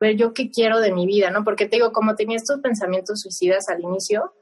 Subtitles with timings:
[0.00, 1.44] ver yo qué quiero de mi vida, ¿no?
[1.44, 4.32] Porque te digo, como tenía estos pensamientos suicidas al inicio,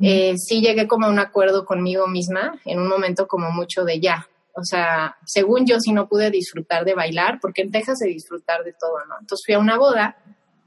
[0.00, 4.00] eh, sí llegué como a un acuerdo conmigo misma en un momento como mucho de
[4.00, 4.28] ya.
[4.54, 8.62] O sea, según yo sí no pude disfrutar de bailar, porque en Texas se disfrutar
[8.64, 9.16] de todo, ¿no?
[9.20, 10.16] Entonces fui a una boda,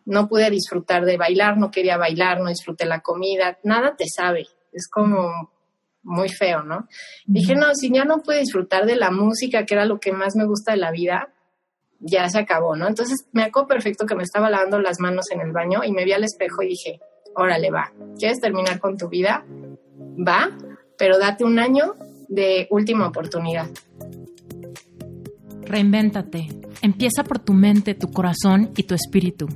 [0.06, 4.48] no pude disfrutar de bailar, no quería bailar, no disfruté la comida, nada te sabe,
[4.74, 5.52] es como
[6.04, 6.88] muy feo, ¿no?
[7.26, 10.36] Dije, no, si ya no pude disfrutar de la música, que era lo que más
[10.36, 11.30] me gusta de la vida,
[12.00, 12.88] ya se acabó, ¿no?
[12.88, 16.06] Entonces me acuerdo perfecto que me estaba lavando las manos en el baño y me
[16.06, 17.00] vi al espejo y dije,
[17.36, 19.46] órale, va, ¿quieres terminar con tu vida?
[20.18, 20.50] Va,
[20.98, 21.96] pero date un año
[22.28, 23.70] de última oportunidad.
[25.64, 26.48] Reinvéntate.
[26.82, 29.48] Empieza por tu mente, tu corazón y tu espíritu.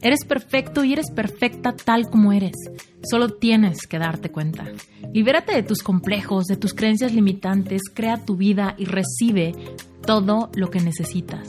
[0.00, 2.54] Eres perfecto y eres perfecta tal como eres.
[3.02, 4.64] Solo tienes que darte cuenta.
[5.12, 9.54] Libérate de tus complejos, de tus creencias limitantes, crea tu vida y recibe
[10.06, 11.48] todo lo que necesitas.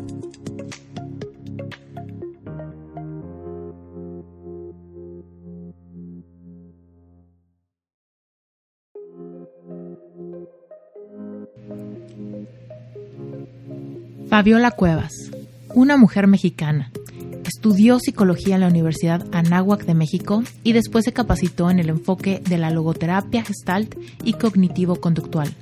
[14.31, 15.11] Fabiola Cuevas,
[15.75, 16.89] una mujer mexicana.
[17.43, 22.41] Estudió psicología en la Universidad Anáhuac de México y después se capacitó en el enfoque
[22.47, 23.93] de la logoterapia gestalt
[24.23, 25.53] y cognitivo-conductual.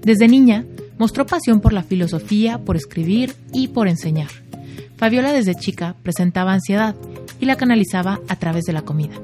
[0.00, 0.64] Desde niña,
[0.96, 4.28] mostró pasión por la filosofía, por escribir y por enseñar.
[4.96, 6.94] Fabiola desde chica presentaba ansiedad
[7.40, 9.16] y la canalizaba a través de la comida.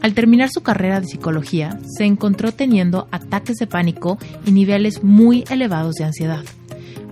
[0.00, 4.16] Al terminar su carrera de psicología, se encontró teniendo ataques de pánico
[4.46, 6.44] y niveles muy elevados de ansiedad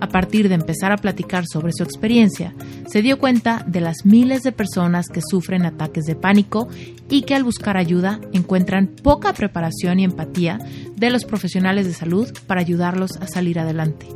[0.01, 2.53] a partir de empezar a platicar sobre su experiencia,
[2.87, 6.67] se dio cuenta de las miles de personas que sufren ataques de pánico
[7.07, 10.57] y que al buscar ayuda encuentran poca preparación y empatía
[10.95, 14.07] de los profesionales de salud para ayudarlos a salir adelante.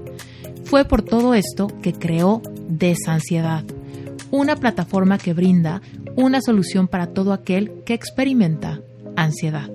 [0.64, 3.64] Fue por todo esto que creó Desansiedad,
[4.32, 5.84] una plataforma que brinda
[6.16, 8.82] una solución para todo aquel que experimenta
[9.16, 9.70] ansiedad.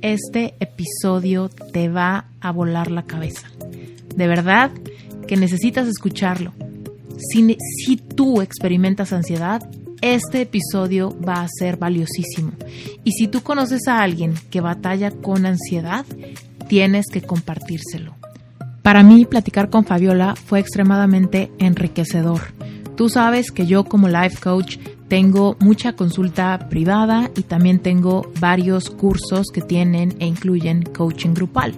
[0.00, 3.50] Este episodio te va a volar la cabeza
[4.14, 4.70] de verdad
[5.26, 6.52] que necesitas escucharlo.
[7.32, 9.62] Si, tú experimentas ansiedad,
[10.00, 12.52] este episodio va a ser valiosísimo.
[13.04, 16.06] Y si tú conoces a alguien que batalla con ansiedad,
[16.68, 18.16] tienes que compartírselo.
[18.82, 22.40] Para mí, platicar con Fabiola fue extremadamente enriquecedor.
[22.96, 24.78] Tú sabes que yo como life coach
[25.08, 31.74] tengo mucha consulta privada y también tengo varios cursos que tienen e incluyen coaching grupal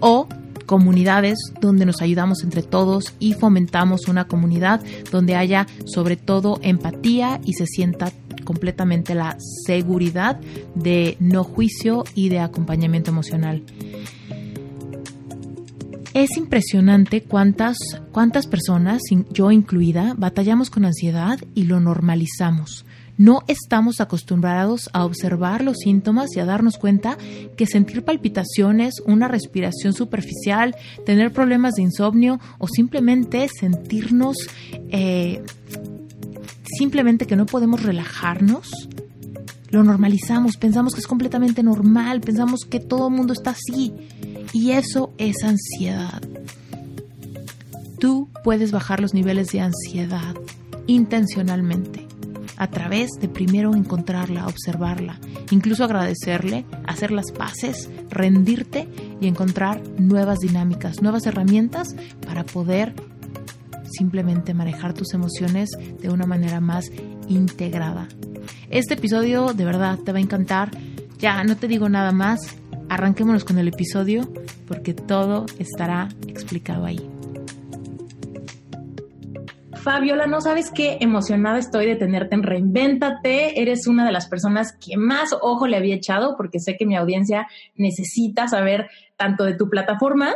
[0.00, 0.26] o
[0.70, 7.40] comunidades donde nos ayudamos entre todos y fomentamos una comunidad donde haya sobre todo empatía
[7.44, 8.12] y se sienta
[8.44, 9.36] completamente la
[9.66, 10.38] seguridad
[10.76, 13.64] de no juicio y de acompañamiento emocional.
[16.14, 17.76] Es impresionante cuántas,
[18.12, 22.84] cuántas personas, yo incluida, batallamos con ansiedad y lo normalizamos.
[23.20, 27.18] No estamos acostumbrados a observar los síntomas y a darnos cuenta
[27.54, 34.38] que sentir palpitaciones, una respiración superficial, tener problemas de insomnio o simplemente sentirnos,
[34.88, 35.44] eh,
[36.78, 38.70] simplemente que no podemos relajarnos,
[39.68, 43.92] lo normalizamos, pensamos que es completamente normal, pensamos que todo el mundo está así.
[44.54, 46.22] Y eso es ansiedad.
[47.98, 50.34] Tú puedes bajar los niveles de ansiedad
[50.86, 52.09] intencionalmente
[52.60, 55.18] a través de primero encontrarla, observarla,
[55.50, 58.86] incluso agradecerle, hacer las paces, rendirte
[59.18, 62.92] y encontrar nuevas dinámicas, nuevas herramientas para poder
[63.90, 65.70] simplemente manejar tus emociones
[66.02, 66.84] de una manera más
[67.28, 68.08] integrada.
[68.68, 70.70] Este episodio de verdad te va a encantar.
[71.18, 72.40] Ya no te digo nada más.
[72.90, 74.30] Arranquémonos con el episodio
[74.68, 77.00] porque todo estará explicado ahí.
[79.82, 83.62] Fabiola, no sabes qué emocionada estoy de tenerte en Reinvéntate.
[83.62, 86.96] Eres una de las personas que más ojo le había echado porque sé que mi
[86.96, 90.34] audiencia necesita saber tanto de tu plataforma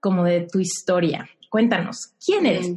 [0.00, 1.28] como de tu historia.
[1.50, 2.70] Cuéntanos, ¿quién eres?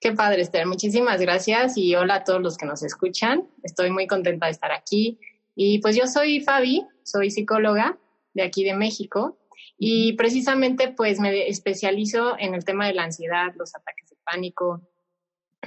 [0.00, 0.66] Qué padre, Esther.
[0.66, 3.48] Muchísimas gracias y hola a todos los que nos escuchan.
[3.62, 5.20] Estoy muy contenta de estar aquí.
[5.54, 7.96] Y pues yo soy Fabi, soy psicóloga
[8.34, 9.38] de aquí de México
[9.78, 14.80] y precisamente pues me especializo en el tema de la ansiedad, los ataques de pánico,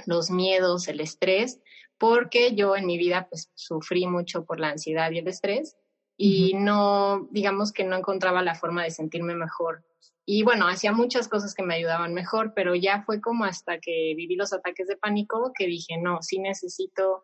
[0.04, 1.60] los miedos, el estrés,
[1.98, 5.76] porque yo en mi vida pues sufrí mucho por la ansiedad y el estrés
[6.16, 9.84] y no, digamos que no encontraba la forma de sentirme mejor.
[10.24, 14.14] Y bueno, hacía muchas cosas que me ayudaban mejor, pero ya fue como hasta que
[14.16, 17.22] viví los ataques de pánico que dije, no, sí necesito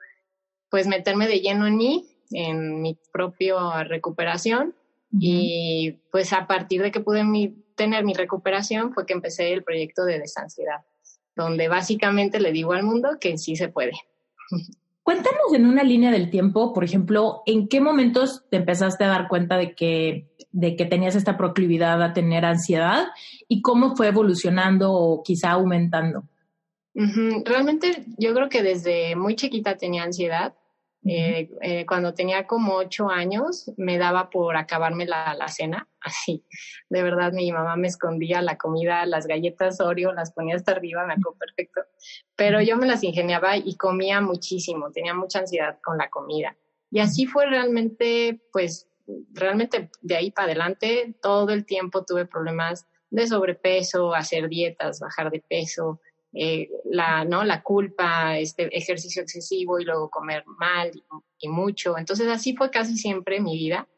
[0.71, 4.75] pues meterme de lleno en mí, en mi propia recuperación.
[5.19, 7.23] Y pues a partir de que pude
[7.75, 10.87] tener mi recuperación fue que empecé el proyecto de desansiedad,
[11.37, 13.93] donde básicamente le digo al mundo que sí se puede.
[15.03, 19.29] Cuéntanos en una línea del tiempo, por ejemplo, ¿en qué momentos te empezaste a dar
[19.29, 23.09] cuenta de que, de que tenías esta proclividad a tener ansiedad
[23.49, 26.25] y cómo fue evolucionando o quizá aumentando?
[26.95, 30.55] Realmente yo creo que desde muy chiquita tenía ansiedad.
[31.05, 36.45] Eh, eh, cuando tenía como ocho años, me daba por acabarme la, la, cena, así.
[36.89, 41.05] De verdad, mi mamá me escondía la comida, las galletas Oreo, las ponía hasta arriba,
[41.07, 41.81] me acuerdo perfecto.
[42.37, 46.57] Pero yo me las ingeniaba y comía muchísimo, tenía mucha ansiedad con la comida.
[46.91, 48.89] Y así fue realmente, pues,
[49.33, 55.31] realmente de ahí para adelante, todo el tiempo tuve problemas de sobrepeso, hacer dietas, bajar
[55.31, 56.01] de peso,
[56.35, 57.45] eh, la, ¿no?
[57.45, 60.91] la culpa, este ejercicio excesivo y luego comer mal
[61.39, 61.99] y, mucho.
[61.99, 63.89] Entonces así fue casi siempre mi vida,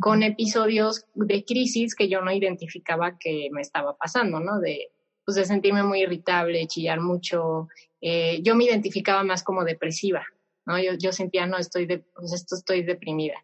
[0.00, 4.60] con episodios de crisis que yo no identificaba que me estaba pasando, ¿no?
[4.60, 4.90] De,
[5.24, 7.68] pues de sentirme muy irritable, chillar mucho.
[8.02, 10.24] Eh, yo me identificaba más como depresiva,
[10.66, 10.78] ¿no?
[10.78, 13.42] Yo, yo sentía, no, estoy, de, pues esto estoy deprimida.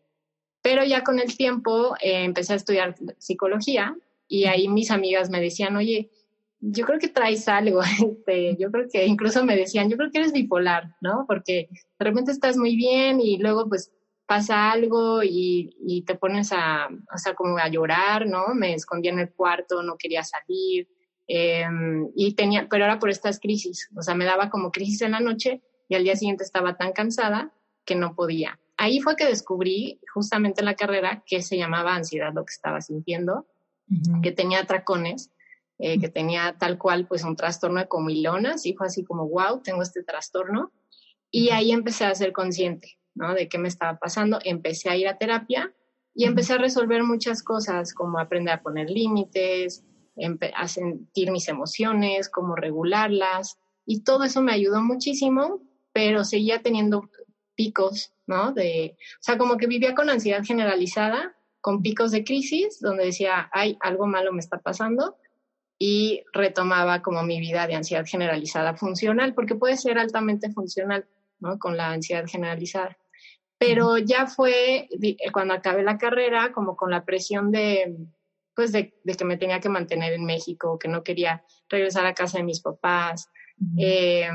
[0.62, 3.96] Pero ya con el tiempo eh, empecé a estudiar psicología
[4.28, 6.10] y ahí mis amigas me decían, oye,
[6.60, 10.18] yo creo que traes algo, este, yo creo que incluso me decían, yo creo que
[10.18, 11.24] eres bipolar, ¿no?
[11.26, 13.92] Porque de repente estás muy bien y luego pues
[14.26, 18.54] pasa algo y, y te pones a, o sea, como a llorar, ¿no?
[18.54, 20.88] Me escondía en el cuarto, no quería salir,
[21.28, 21.66] eh,
[22.14, 25.20] y tenía, pero era por estas crisis, o sea, me daba como crisis en la
[25.20, 27.52] noche y al día siguiente estaba tan cansada
[27.84, 28.60] que no podía.
[28.76, 32.80] Ahí fue que descubrí justamente en la carrera que se llamaba ansiedad lo que estaba
[32.80, 33.46] sintiendo,
[34.22, 35.30] que tenía atracones
[35.78, 39.60] eh, que tenía tal cual pues un trastorno de comilonas y fue así como, wow,
[39.62, 40.72] tengo este trastorno.
[41.30, 43.34] Y ahí empecé a ser consciente, ¿no?
[43.34, 44.38] De qué me estaba pasando.
[44.44, 45.74] Empecé a ir a terapia
[46.14, 49.84] y empecé a resolver muchas cosas, como aprender a poner límites,
[50.54, 53.58] a sentir mis emociones, cómo regularlas.
[53.84, 55.60] Y todo eso me ayudó muchísimo,
[55.92, 57.10] pero seguía teniendo
[57.54, 58.52] picos, ¿no?
[58.52, 63.50] De, o sea, como que vivía con ansiedad generalizada, con picos de crisis, donde decía,
[63.52, 65.16] ay, algo malo me está pasando,
[65.78, 71.06] y retomaba como mi vida de ansiedad generalizada funcional, porque puede ser altamente funcional,
[71.38, 71.58] ¿no?
[71.58, 72.96] Con la ansiedad generalizada.
[73.58, 74.88] Pero ya fue
[75.32, 77.96] cuando acabé la carrera, como con la presión de,
[78.54, 82.38] pues de, que me tenía que mantener en México, que no quería regresar a casa
[82.38, 83.30] de mis papás,
[83.78, 84.28] eh,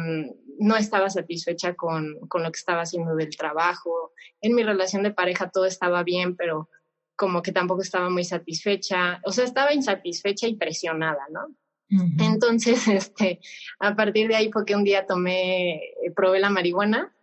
[0.59, 4.11] no estaba satisfecha con, con lo que estaba haciendo del trabajo.
[4.41, 6.69] En mi relación de pareja todo estaba bien, pero
[7.21, 11.55] como que tampoco estaba muy satisfecha, o sea, estaba insatisfecha y presionada, ¿no?
[12.17, 13.39] Entonces, este,
[13.79, 17.13] a partir de ahí fue que un día tomé, eh, probé la marihuana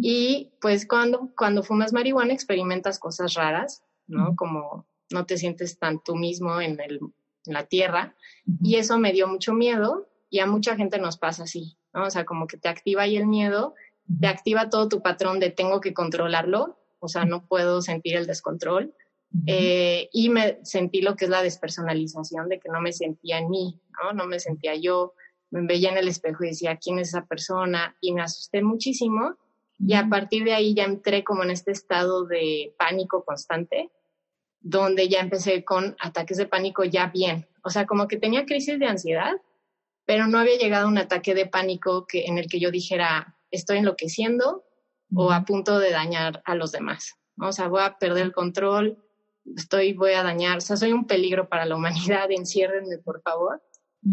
[0.00, 4.34] y pues cuando, cuando fumas marihuana experimentas cosas raras, ¿no?
[4.34, 7.00] Como no te sientes tan tú mismo en, el,
[7.44, 8.14] en la tierra
[8.62, 12.04] y eso me dio mucho miedo y a mucha gente nos pasa así, ¿no?
[12.04, 13.74] O sea, como que te activa ahí el miedo,
[14.20, 18.26] te activa todo tu patrón de tengo que controlarlo, o sea, no puedo sentir el
[18.26, 18.94] descontrol
[19.46, 23.50] eh, y me sentí lo que es la despersonalización, de que no me sentía en
[23.50, 24.12] mí, ¿no?
[24.12, 25.14] No me sentía yo,
[25.50, 27.96] me veía en el espejo y decía, ¿quién es esa persona?
[28.00, 29.36] Y me asusté muchísimo.
[29.78, 33.90] Y a partir de ahí ya entré como en este estado de pánico constante,
[34.60, 37.46] donde ya empecé con ataques de pánico ya bien.
[37.62, 39.32] O sea, como que tenía crisis de ansiedad,
[40.06, 43.36] pero no había llegado a un ataque de pánico que, en el que yo dijera,
[43.50, 44.64] estoy enloqueciendo
[45.14, 47.14] o a punto de dañar a los demás.
[47.38, 49.03] O sea, voy a perder el control,
[49.56, 53.62] estoy, voy a dañar, o sea, soy un peligro para la humanidad, enciérrenme, por favor.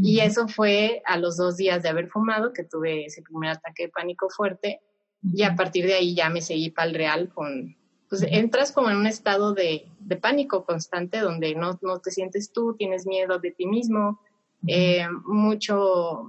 [0.02, 3.84] Y eso fue a los dos días de haber fumado, que tuve ese primer ataque
[3.84, 4.80] de pánico fuerte,
[5.22, 7.76] y a partir de ahí ya me seguí para el real con,
[8.10, 12.52] pues entras como en un estado de, de pánico constante donde no, no, te sientes
[12.52, 14.20] tú, tienes miedo de ti mismo,
[14.68, 16.28] eh, mucho,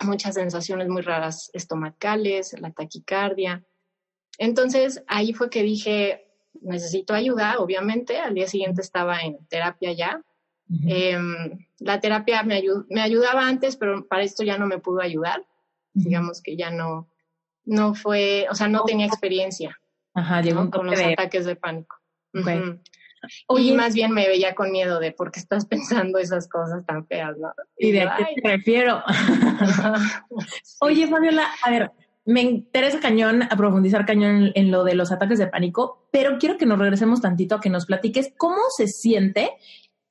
[0.00, 3.64] muchas sensaciones muy raras estomacales, la taquicardia.
[4.38, 6.29] Entonces ahí fue que dije,
[6.60, 8.18] necesito ayuda, obviamente.
[8.18, 10.22] Al día siguiente estaba en terapia ya.
[10.86, 15.44] Em, la terapia me, me ayudaba antes, pero para esto ya no me pudo ayudar.
[15.92, 17.08] Digamos que ya no,
[17.64, 19.76] no fue, o sea, no tenía experiencia
[20.14, 21.96] Ajá, llegó con los ataques de pánico.
[23.58, 27.06] Y más bien me veía con miedo de por qué estás pensando esas cosas tan
[27.06, 27.52] feas, ¿no?
[27.76, 29.02] ¿Y, de qué te refiero?
[30.80, 31.92] Oye, Fabiola, a ver,
[32.30, 36.56] me interesa cañón a profundizar cañón en, lo de los ataques de pánico, pero quiero
[36.56, 39.50] que nos regresemos tantito a que nos platiques cómo se siente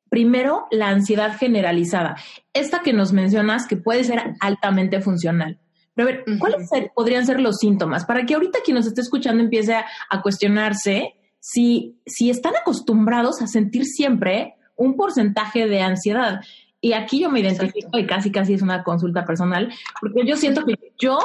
[0.09, 2.17] primero la ansiedad generalizada,
[2.53, 5.59] esta que nos mencionas que puede ser altamente funcional.
[5.95, 8.05] Pero a ver, ¿cuáles podrían ser los síntomas?
[8.05, 13.47] Para que ahorita quien nos esté escuchando empiece a, cuestionarse si, si están acostumbrados a
[13.47, 16.41] sentir siempre un porcentaje de ansiedad.
[16.81, 19.71] Y aquí yo me identifico y casi casi es una consulta personal,
[20.01, 21.19] porque yo siento que yo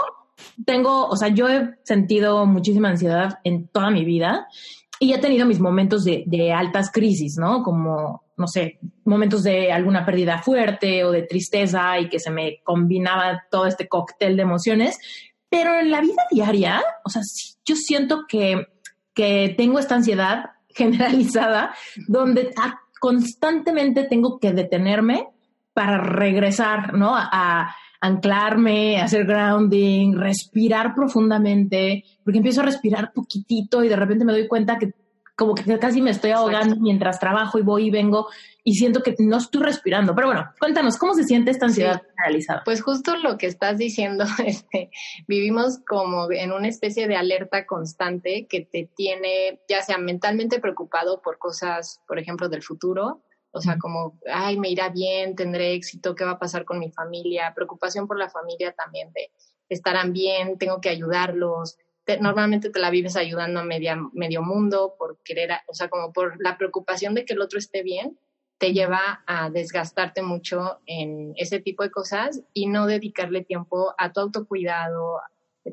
[0.64, 4.46] tengo, o sea, yo he sentido muchísima ansiedad en toda mi vida
[5.00, 7.62] y he tenido mis momentos de, altas crisis, ¿no?
[7.62, 12.60] Como, no sé, momentos de alguna pérdida fuerte o de tristeza y que se me
[12.62, 14.98] combinaba todo este cóctel de emociones.
[15.48, 17.22] Pero en la vida diaria, o sea,
[17.64, 18.66] yo siento que,
[19.14, 21.74] que tengo esta ansiedad generalizada
[22.08, 22.52] donde
[23.00, 25.28] constantemente tengo que detenerme
[25.74, 27.14] para regresar, ¿no?
[27.14, 27.74] A,
[28.04, 34.46] anclarme, hacer grounding, respirar profundamente, porque empiezo a respirar poquitito y de repente me doy
[34.46, 34.92] cuenta que
[35.34, 38.28] como que casi me estoy ahogando mientras trabajo y voy y vengo
[38.62, 40.14] y siento que no estoy respirando.
[40.14, 42.62] Pero bueno, cuéntanos, ¿cómo se siente esta ansiedad generalizada?
[42.64, 44.90] Pues justo lo que estás diciendo, este,
[45.26, 51.22] vivimos como en una especie de alerta constante que te tiene ya sea mentalmente preocupado
[51.22, 53.22] por cosas, por ejemplo, del futuro,
[53.54, 56.90] o sea, como, ay, me irá bien, tendré éxito, ¿qué va a pasar con mi
[56.90, 57.52] familia?
[57.54, 59.30] Preocupación por la familia también, de
[59.68, 61.78] estarán bien, tengo que ayudarlos.
[62.20, 66.42] normalmente te la vives ayudando a media, medio mundo por querer, o sea, como por
[66.42, 68.18] la preocupación de que el otro esté bien,
[68.58, 74.12] te lleva a desgastarte mucho en ese tipo de cosas y no dedicarle tiempo a
[74.12, 75.20] tu autocuidado,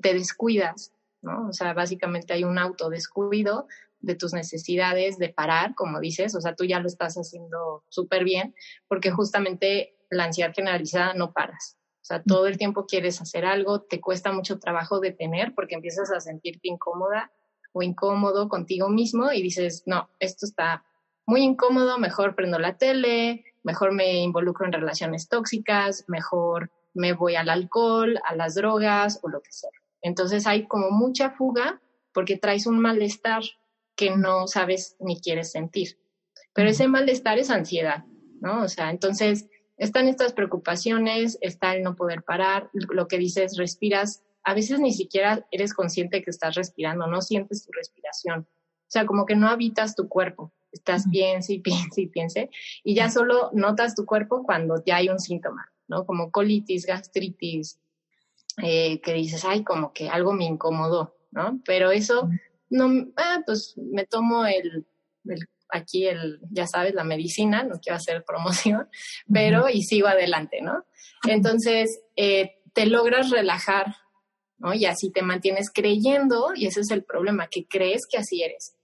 [0.01, 1.47] te descuidas, ¿no?
[1.49, 3.67] O sea, básicamente hay un autodescuido
[4.01, 8.23] de tus necesidades, de parar, como dices, o sea, tú ya lo estás haciendo súper
[8.23, 8.55] bien,
[8.87, 11.77] porque justamente la ansiedad generalizada no paras.
[12.01, 16.11] O sea, todo el tiempo quieres hacer algo, te cuesta mucho trabajo detener porque empiezas
[16.11, 17.31] a sentirte incómoda
[17.73, 20.83] o incómodo contigo mismo y dices, no, esto está
[21.25, 27.35] muy incómodo, mejor prendo la tele, mejor me involucro en relaciones tóxicas, mejor me voy
[27.35, 29.69] al alcohol, a las drogas o lo que sea.
[30.01, 31.81] Entonces hay como mucha fuga
[32.13, 33.43] porque traes un malestar
[33.95, 35.99] que no sabes ni quieres sentir.
[36.53, 38.05] Pero ese malestar es ansiedad,
[38.39, 38.63] ¿no?
[38.63, 44.23] O sea, entonces están estas preocupaciones, está el no poder parar, lo que dices, respiras,
[44.43, 48.41] a veces ni siquiera eres consciente que estás respirando, no sientes tu respiración.
[48.41, 52.49] O sea, como que no habitas tu cuerpo, estás piense y piense y piense,
[52.83, 56.05] y ya solo notas tu cuerpo cuando ya hay un síntoma, ¿no?
[56.05, 57.79] Como colitis, gastritis,
[58.61, 61.61] eh, que dices, ay, como que algo me incomodó, ¿no?
[61.65, 62.29] Pero eso
[62.71, 64.87] no, ah, pues me tomo el,
[65.69, 68.87] aquí el, ya sabes, la medicina, no quiero hacer promoción,
[69.31, 70.85] pero y sigo adelante, ¿no?
[71.27, 73.95] Entonces, eh, te logras relajar,
[74.57, 74.73] ¿no?
[74.73, 78.75] Y así te mantienes creyendo, y ese es el problema, que crees que así eres.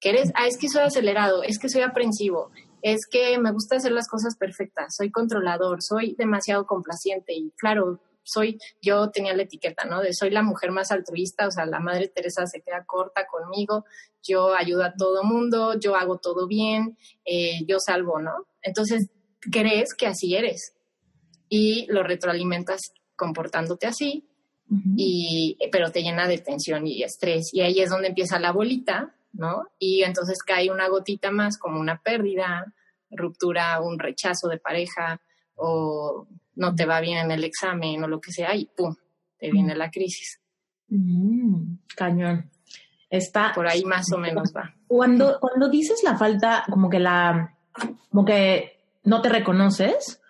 [0.00, 2.50] Que eres, ah, es que soy acelerado, es que soy aprensivo,
[2.82, 8.00] es que me gusta hacer las cosas perfectas, soy controlador, soy demasiado complaciente y claro,
[8.26, 10.02] soy, yo tenía la etiqueta, ¿no?
[10.02, 13.84] De soy la mujer más altruista, o sea, la Madre Teresa se queda corta conmigo,
[14.22, 18.46] yo ayudo a todo mundo, yo hago todo bien, eh, yo salvo, ¿no?
[18.62, 19.08] Entonces,
[19.40, 20.74] crees que así eres
[21.48, 22.80] y lo retroalimentas
[23.14, 24.28] comportándote así,
[24.96, 27.50] y, pero te llena de tensión y estrés.
[27.52, 29.68] Y ahí es donde empieza la bolita, ¿no?
[29.78, 32.74] Y entonces cae una gotita más como una pérdida,
[33.10, 35.20] ruptura, un rechazo de pareja
[35.54, 36.26] o
[36.56, 38.94] no te va bien en el examen o lo que sea y ¡pum!
[39.38, 40.40] te viene la crisis.
[40.88, 42.50] Mm, cañón.
[43.08, 44.74] Está por ahí más o menos va.
[44.88, 47.54] Cuando, cuando dices la falta, como que la,
[48.10, 50.20] como que no te reconoces,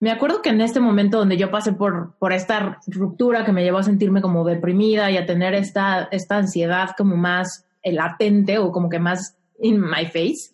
[0.00, 3.62] me acuerdo que en este momento donde yo pasé por, por esta ruptura que me
[3.62, 8.70] llevó a sentirme como deprimida y a tener esta, esta ansiedad como más latente o
[8.70, 10.52] como que más in my face,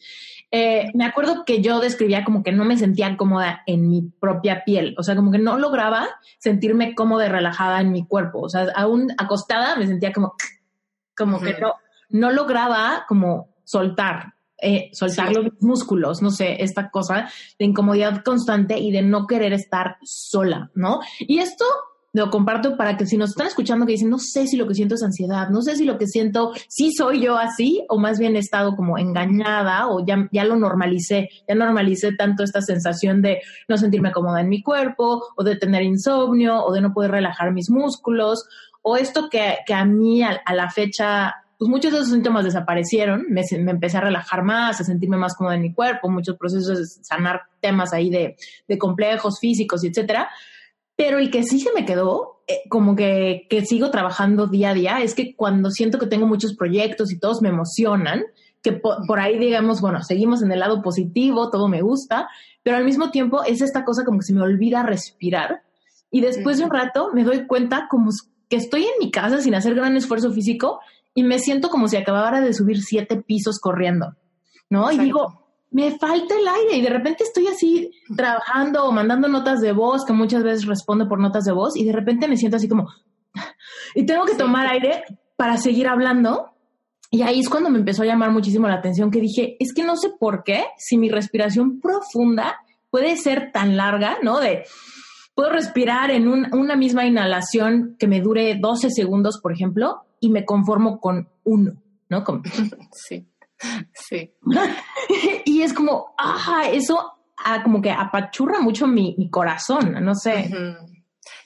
[0.57, 4.63] eh, me acuerdo que yo describía como que no me sentía cómoda en mi propia
[4.65, 6.09] piel, o sea, como que no lograba
[6.39, 10.37] sentirme cómoda y relajada en mi cuerpo, o sea, aún acostada me sentía como,
[11.17, 11.75] como que no,
[12.11, 18.79] no lograba como soltar, eh, soltar los músculos, no sé, esta cosa de incomodidad constante
[18.79, 21.01] y de no querer estar sola, ¿no?
[21.19, 21.65] Y esto
[22.15, 24.75] lo comparto para que si nos están escuchando que dicen, no sé si lo que
[24.75, 28.21] siento es ansiedad, no sé si lo que siento, sí soy yo así, o más
[28.21, 33.21] bien he estado como engañada, o ya, ya lo normalicé, ya normalicé tanto esta sensación
[33.21, 37.11] de no sentirme cómoda en mi cuerpo, o de tener insomnio, o de no poder
[37.11, 38.47] relajar mis músculos,
[38.83, 43.27] o esto que, que a mí a, la fecha pues muchos de esos síntomas desaparecieron,
[43.29, 46.79] me, me, empecé a relajar más, a sentirme más cómoda en mi cuerpo, muchos procesos
[46.79, 48.37] de sanar temas ahí de,
[48.69, 50.29] de complejos físicos etcétera,
[50.97, 54.75] Pero el que sí se me quedó, eh, como que, que sigo trabajando día a
[54.75, 58.25] día, es que cuando siento que tengo muchos proyectos y todos me emocionan,
[58.65, 62.31] que por, ahí digamos, bueno, seguimos en el lado positivo, todo me gusta,
[62.63, 65.63] pero al mismo tiempo es esta cosa como que se me olvida respirar
[66.11, 68.11] y después de un rato me doy cuenta como
[68.49, 70.81] que estoy en mi casa sin hacer gran esfuerzo físico
[71.13, 74.17] y me siento como si acabara de subir siete pisos corriendo,
[74.71, 74.91] ¿no?
[74.91, 75.44] Y digo,
[75.75, 80.05] me falta el aire y de repente estoy así trabajando o mandando notas de voz,
[80.05, 82.89] que muchas veces respondo por notas de voz y de repente me siento así como,
[83.97, 85.03] y tengo que tomar aire
[85.35, 86.53] para seguir hablando
[87.11, 89.83] y ahí es cuando me empezó a llamar muchísimo la atención que dije, es que
[89.83, 94.39] no sé por qué, si mi respiración profunda puede ser tan larga, ¿no?
[94.39, 94.63] De,
[95.35, 100.45] puedo respirar en una misma inhalación que me dure 12 segundos, por ejemplo, y me
[100.45, 102.25] conformo con uno, ¿no?
[102.93, 103.27] Sí,
[103.93, 104.33] sí.
[105.45, 107.13] y es como, ah, eso
[107.45, 110.51] ah, como que apachurra mucho mi, corazón, no sé.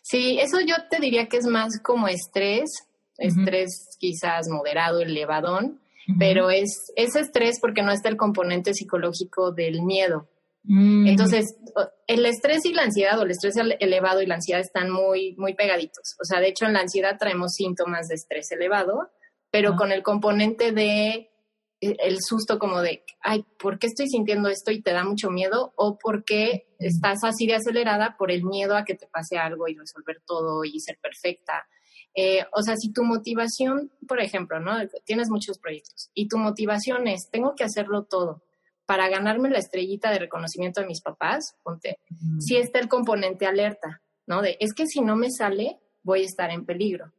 [0.03, 2.89] Sí, eso yo te diría que es más como estrés
[3.19, 5.81] estrés quizás moderado, elevadón,
[6.19, 10.29] pero es, estrés porque no está el componente psicológico del miedo.
[10.65, 11.07] Mm.
[11.07, 11.57] Entonces,
[12.07, 15.55] el estrés y la ansiedad o el estrés elevado y la ansiedad están muy, muy
[15.55, 16.17] pegaditos.
[16.21, 19.11] O sea, de hecho, en la ansiedad traemos síntomas de estrés elevado,
[19.51, 21.31] pero con el componente de
[21.81, 25.73] el susto como de, ay, ¿por qué estoy sintiendo esto y te da mucho miedo?
[25.77, 29.75] O porque estás así de acelerada por el miedo a que te pase algo y
[29.75, 31.67] resolver todo y ser perfecta
[32.21, 34.73] eh, o sea, si tu motivación, por ejemplo, ¿no?
[35.05, 38.43] Tienes muchos proyectos y tu motivación es, tengo que hacerlo todo
[38.87, 42.01] para ganarme la estrellita de reconocimiento de mis papás, ponte,
[42.41, 44.43] si está el componente alerta, ¿no?
[44.43, 47.13] De, es que si no me sale, voy a estar en peligro.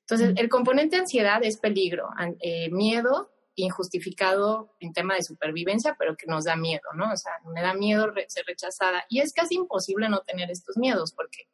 [0.00, 2.08] Entonces, el componente ansiedad es peligro,
[2.40, 7.12] eh, miedo injustificado en tema de supervivencia, pero que nos da miedo, ¿no?
[7.12, 9.04] O sea, me da miedo ser rechazada.
[9.08, 11.48] Y es casi imposible no tener estos miedos porque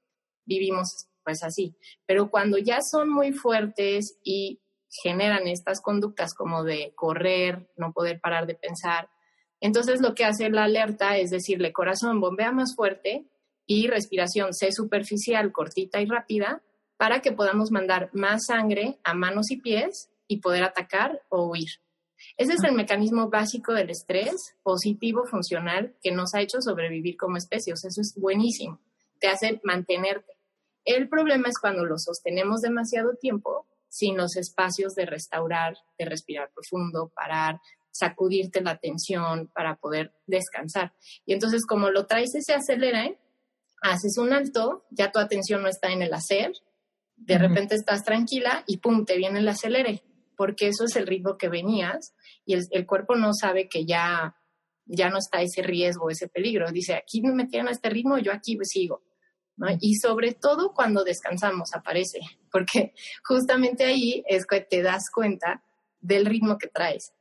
[0.45, 1.77] vivimos pues así.
[2.05, 4.61] Pero cuando ya son muy fuertes y
[5.03, 9.09] generan estas conductas como de correr, no poder parar de pensar,
[9.61, 13.29] entonces lo que hace la alerta es decirle, corazón, bombea más fuerte
[13.65, 16.63] y respiración, sé superficial, cortita y rápida,
[16.97, 21.69] para que podamos mandar más sangre a manos y pies y poder atacar o huir.
[22.37, 27.37] Ese es el mecanismo básico del estrés positivo funcional que nos ha hecho sobrevivir como
[27.37, 27.73] especie.
[27.75, 28.81] eso es buenísimo.
[29.21, 30.37] Te hace mantenerte.
[30.85, 36.51] El problema es cuando lo sostenemos demasiado tiempo sin los espacios de restaurar, de respirar
[36.53, 40.95] profundo, parar, sacudirte la tensión para poder descansar.
[41.27, 43.19] Y entonces como lo traes y se acelera, ¿eh?
[43.83, 46.53] haces un alto, ya tu atención no está en el hacer,
[47.17, 50.03] de repente estás tranquila y pum, te viene el acelere,
[50.37, 52.15] porque eso es el ritmo que venías
[52.45, 54.37] y el, el cuerpo no sabe que ya,
[54.87, 56.71] ya no está ese riesgo, ese peligro.
[56.71, 59.03] Dice, aquí me metieron a este ritmo, yo aquí sigo.
[59.81, 65.63] Y sobre todo cuando descansamos aparece, porque justamente ahí es que te das cuenta
[66.01, 67.13] del ritmo que traes.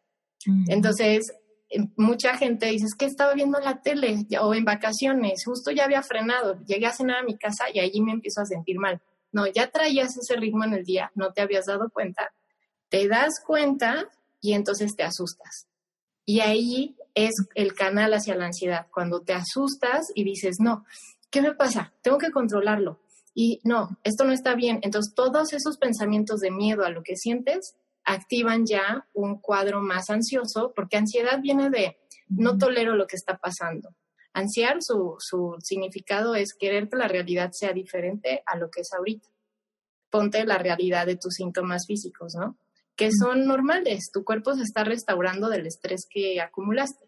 [0.67, 1.31] Entonces,
[1.69, 5.85] em, mucha gente dice, es que estaba viendo la tele o en vacaciones, justo ya
[5.85, 8.99] había frenado, llegué a cenar a mi casa y allí me empiezo a sentir mal.
[9.31, 12.33] No, ya traías ese ritmo en el día, no te habías dado cuenta,
[12.91, 14.09] te das cuenta
[14.41, 15.67] y entonces te asustas.
[16.25, 20.85] Y ahí es el canal hacia la ansiedad, cuando te asustas y dices, no,
[21.29, 21.93] ¿qué me pasa?
[22.01, 22.99] Tengo que controlarlo.
[23.33, 24.79] Y no, esto no está bien.
[24.83, 30.09] Entonces, todos esos pensamientos de miedo a lo que sientes activan ya un cuadro más
[30.09, 33.95] ansioso, porque ansiedad viene de no tolero lo que está pasando.
[34.33, 38.91] Ansiar, su, su significado es querer que la realidad sea diferente a lo que es
[38.91, 39.29] ahorita.
[40.09, 42.57] Ponte la realidad de tus síntomas físicos, ¿no?
[43.01, 44.11] Que son normales.
[44.13, 47.05] Tu cuerpo se está restaurando del estrés que acumulaste.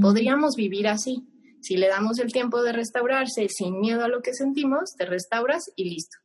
[0.00, 1.26] Podríamos vivir así,
[1.60, 5.64] si le damos el tiempo de restaurarse sin miedo a lo que sentimos, te restauras
[5.76, 6.18] y listo.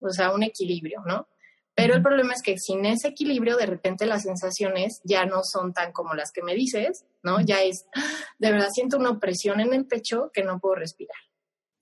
[0.00, 1.28] O sea, un equilibrio, ¿no?
[1.74, 5.72] Pero el problema es que sin ese equilibrio, de repente las sensaciones ya no son
[5.72, 7.40] tan como las que me dices, ¿no?
[7.40, 7.86] Ya es,
[8.38, 11.18] de verdad siento una opresión en el pecho que no puedo respirar.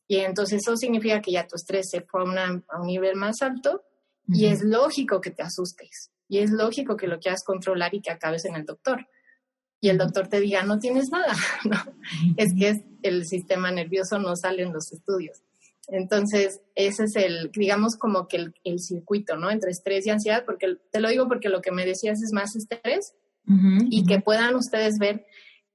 [0.08, 3.84] Y entonces eso significa que ya tu estrés se fue a, un nivel más alto
[4.28, 6.10] y es lógico que te asustes.
[6.28, 9.06] Y es lógico que lo quieras controlar y que acabes en el doctor
[9.80, 11.34] y el doctor te diga, no tienes nada,
[11.64, 11.76] ¿no?
[12.36, 15.42] Es que es, el sistema nervioso no sale en los estudios.
[15.88, 19.50] Entonces, ese es el, digamos, como que el, circuito, ¿no?
[19.50, 22.56] Entre estrés y ansiedad, porque te lo digo porque lo que me decías es más
[22.56, 23.14] estrés
[23.90, 25.24] y que puedan ustedes ver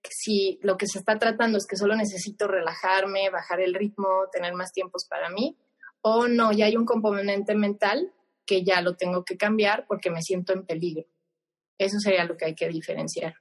[0.09, 4.53] si lo que se está tratando es que solo necesito relajarme, bajar el ritmo, tener
[4.53, 5.55] más tiempos para mí,
[6.01, 8.11] o no, ya hay un componente mental
[8.51, 11.05] que ya lo tengo que cambiar porque me siento en peligro.
[11.77, 13.35] Eso sería lo que hay que diferenciar.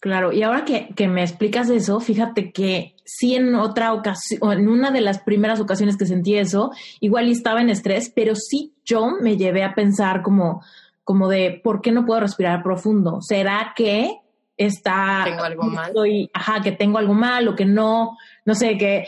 [0.00, 4.68] Claro, y ahora que, que, me explicas eso, fíjate que sí en otra ocasión, en
[4.68, 9.12] una de las primeras ocasiones que sentí eso, igual estaba en estrés, pero sí yo
[9.20, 10.60] me llevé a pensar como,
[11.04, 13.20] como de, ¿por qué no puedo respirar profundo?
[13.20, 14.16] ¿Será que
[14.56, 15.22] está...
[15.24, 15.92] Tengo algo mal.
[16.34, 19.06] ajá, que tengo algo mal o que no, no sé, que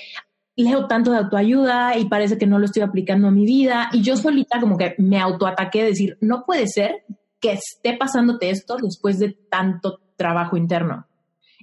[0.56, 3.90] leo tanto de autoayuda y parece que no lo estoy aplicando a mi vida.
[3.92, 7.04] Y yo solita como que me autoataqué de decir, no puede ser
[7.40, 11.06] que esté pasándote esto después de tanto trabajo interno.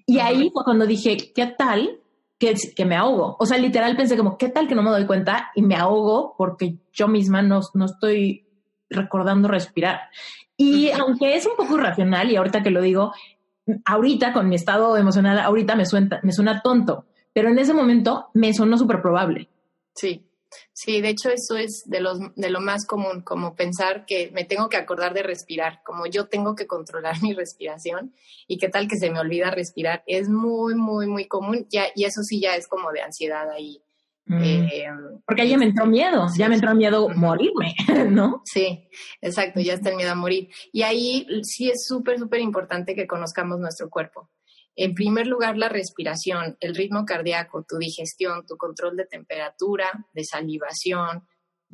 [0.06, 1.99] Y ahí fue cuando dije, ¿qué tal
[2.38, 3.38] que, que, me ahogo?
[3.39, 6.36] O sea, literal pensé como, ¿qué tal que no me doy cuenta y me ahogo
[6.38, 8.45] porque yo misma no, no estoy
[8.89, 10.01] recordando respirar?
[10.58, 13.13] Y aunque es un poco irracional y ahorita que lo digo,
[13.86, 18.28] ahorita con mi estado emocional, ahorita me suena, me suena tonto, pero en ese momento
[18.34, 19.50] me sonó súper probable.
[19.96, 20.32] Sí,
[20.74, 24.44] Sí, de hecho eso es de, los, de lo más común, como pensar que me
[24.44, 28.13] tengo que acordar de respirar, como yo tengo que controlar mi respiración
[28.48, 32.04] y qué tal que se me olvida respirar, es muy, muy, muy común ya, y
[32.04, 33.82] eso sí ya es como de ansiedad ahí.
[34.26, 34.44] Mm.
[34.44, 34.86] Eh,
[35.26, 37.74] Porque ahí ya me entró miedo, ya me entró miedo morirme,
[38.10, 38.41] ¿no?
[38.46, 38.88] Sí,
[39.20, 40.50] exacto, ya está el miedo a morir.
[40.72, 44.30] Y ahí sí es súper, súper importante que conozcamos nuestro cuerpo.
[44.75, 50.23] En primer lugar, la respiración, el ritmo cardíaco, tu digestión, tu control de temperatura, de
[50.23, 51.27] salivación,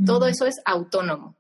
[0.05, 1.37] todo eso es autónomo.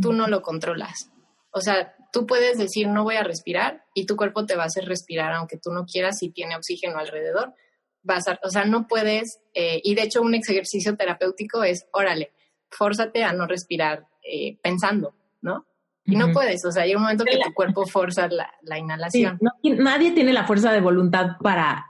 [0.00, 1.10] Tú no lo controlas.
[1.50, 4.66] O sea, tú puedes decir no voy a respirar y tu cuerpo te va a
[4.66, 7.54] hacer respirar aunque tú no quieras si tiene oxígeno alrededor.
[8.02, 12.32] Vas o sea, no puedes, eh, y de hecho un ejercicio terapéutico es, órale,
[12.70, 15.66] fórzate a no respirar eh, pensando, ¿no?
[16.10, 19.38] Y no puedes, o sea, hay un momento que tu cuerpo forza la, inhalación.
[19.62, 21.86] nadie tiene la fuerza de voluntad para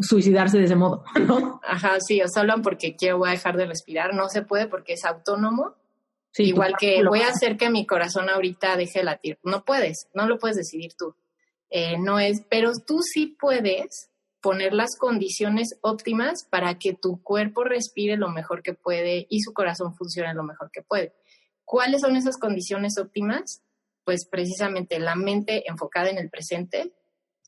[0.00, 1.60] suicidarse de ese modo, ¿no?
[1.64, 4.94] Ajá, sí, o solo porque quiero voy a dejar de respirar, no se puede porque
[4.94, 5.74] es autónomo.
[6.38, 9.38] Igual que voy a hacer que mi corazón ahorita deje de latir.
[9.42, 11.14] No puedes, no lo puedes decidir tú.
[11.70, 14.10] Eh, no es, pero tú sí puedes
[14.42, 19.52] poner las condiciones óptimas para que tu cuerpo respire lo mejor que puede y su
[19.54, 21.14] corazón funcione lo mejor que puede.
[21.66, 23.60] ¿Cuáles son esas condiciones óptimas?
[24.04, 26.92] Pues precisamente la mente enfocada en el presente,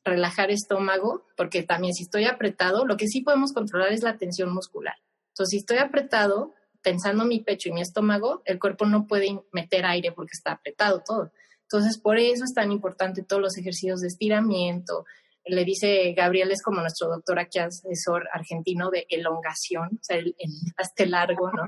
[0.03, 4.53] relajar estómago, porque también si estoy apretado, lo que sí podemos controlar es la tensión
[4.53, 4.95] muscular.
[5.29, 9.85] Entonces, si estoy apretado, pensando mi pecho y mi estómago, el cuerpo no puede meter
[9.85, 11.31] aire porque está apretado todo.
[11.61, 15.05] Entonces, por eso es tan importante todos los ejercicios de estiramiento,
[15.49, 20.35] le dice Gabriel, es como nuestro doctor aquí, asesor argentino de elongación, o sea, el,
[20.37, 21.67] el largo, ¿no?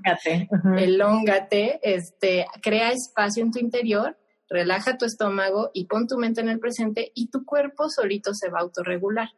[0.78, 4.18] Elóngate, este, crea espacio en tu interior,
[4.50, 8.50] relaja tu estómago y pon tu mente en el presente y tu cuerpo solito se
[8.50, 9.30] va a autorregular.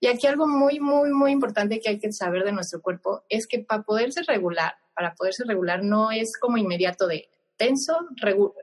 [0.00, 3.46] Y aquí algo muy, muy, muy importante que hay que saber de nuestro cuerpo es
[3.46, 7.98] que para poderse regular, para poderse regular no es como inmediato de tenso,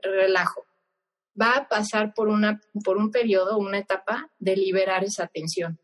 [0.02, 0.64] relajo
[1.40, 5.78] va a pasar por, una, por un periodo, una etapa de liberar esa tensión.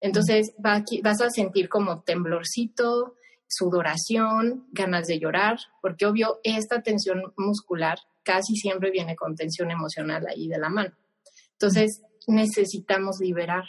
[0.00, 3.14] Entonces vas a sentir como temblorcito,
[3.48, 10.26] sudoración, ganas de llorar, porque obvio esta tensión muscular casi siempre viene con tensión emocional
[10.26, 10.94] ahí de la mano.
[11.52, 13.64] Entonces necesitamos liberar,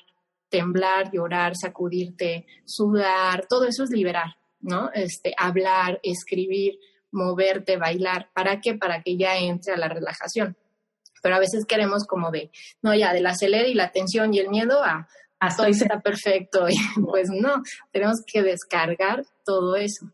[0.49, 4.91] temblar, llorar, sacudirte, sudar, todo eso es liberar, ¿no?
[4.93, 6.79] Este, hablar, escribir,
[7.11, 8.73] moverte, bailar, ¿para qué?
[8.73, 10.57] Para que ya entre a la relajación
[11.27, 14.47] pero a veces queremos como de, no, ya del acelere y la tensión y el
[14.47, 15.09] miedo a,
[15.41, 16.67] a todo está perfecto.
[16.69, 20.09] Y pues no, tenemos que descargar todo eso.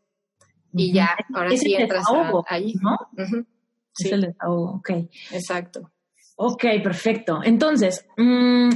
[0.73, 2.03] Y ya, ahora sí entras
[2.47, 2.73] ahí.
[2.81, 2.97] ¿no?
[3.93, 4.07] sí.
[4.07, 4.89] Es el desahogo, ok.
[5.33, 5.91] Exacto.
[6.35, 7.41] Ok, perfecto.
[7.43, 8.71] Entonces, mmm,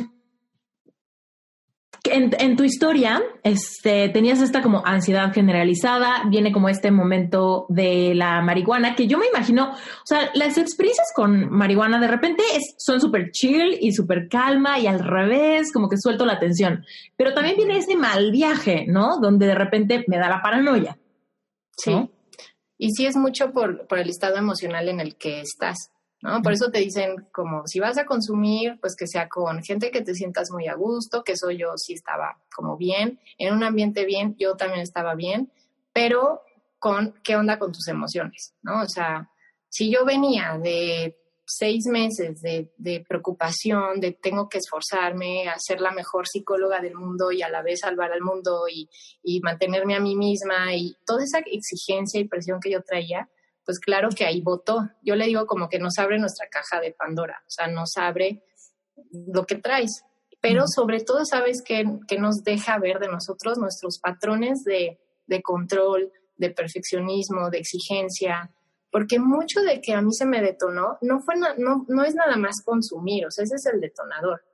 [2.12, 8.42] en, tu historia, este, tenías esta como ansiedad generalizada, viene como este momento de la
[8.42, 12.44] marihuana, que yo me imagino, o sea, las experiencias con marihuana de repente
[12.78, 16.86] son súper chill y súper calma y al revés, como que suelto la tensión.
[17.16, 19.20] Pero también viene ese mal viaje, ¿no?
[19.20, 20.98] Donde de repente me da la paranoia.
[21.78, 22.10] Sí.
[22.78, 25.92] Y sí es mucho por, por el estado emocional en el que estás.
[26.22, 26.42] ¿No?
[26.42, 30.02] Por eso te dicen como si vas a consumir, pues que sea con gente que
[30.02, 34.06] te sientas muy a gusto, que eso yo sí estaba como bien, en un ambiente
[34.06, 35.52] bien, yo también estaba bien,
[35.94, 36.42] pero
[36.80, 38.82] con qué onda con tus emociones, ¿no?
[38.82, 39.30] O sea,
[39.70, 45.92] si yo venía de seis meses de, preocupación, de tengo que esforzarme a ser la
[45.92, 50.16] mejor psicóloga del mundo y a la vez salvar al mundo y mantenerme a mí
[50.16, 53.30] misma y toda esa exigencia y presión que yo traía,
[53.68, 54.90] pues claro que ahí votó.
[55.04, 58.42] Yo le digo como que nos abre nuestra caja de Pandora, o sea, nos abre
[59.12, 60.06] lo que traes.
[60.40, 61.84] Pero sobre todo, ¿sabes que
[62.18, 64.98] nos deja ver de nosotros nuestros patrones de,
[65.44, 68.54] control, de perfeccionismo, de exigencia?
[68.90, 72.38] Porque mucho de que a mí se me detonó no, fue no, no es nada
[72.38, 74.46] más consumir, o sea, ese es el detonador.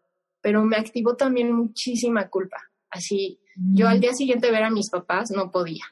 [0.42, 2.58] pero me activó también muchísima culpa.
[2.90, 3.40] Así,
[3.76, 5.84] yo al día siguiente ver a mis papás no podía.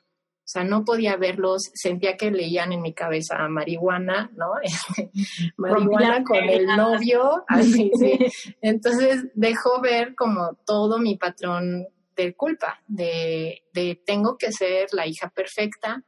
[0.43, 4.51] O sea, no podía verlos, sentía que leían en mi cabeza marihuana, ¿no?
[5.57, 8.19] marihuana con el novio, así, sí.
[8.61, 15.07] Entonces dejó ver como todo mi patrón de culpa, de, de tengo que ser la
[15.07, 16.03] hija perfecta,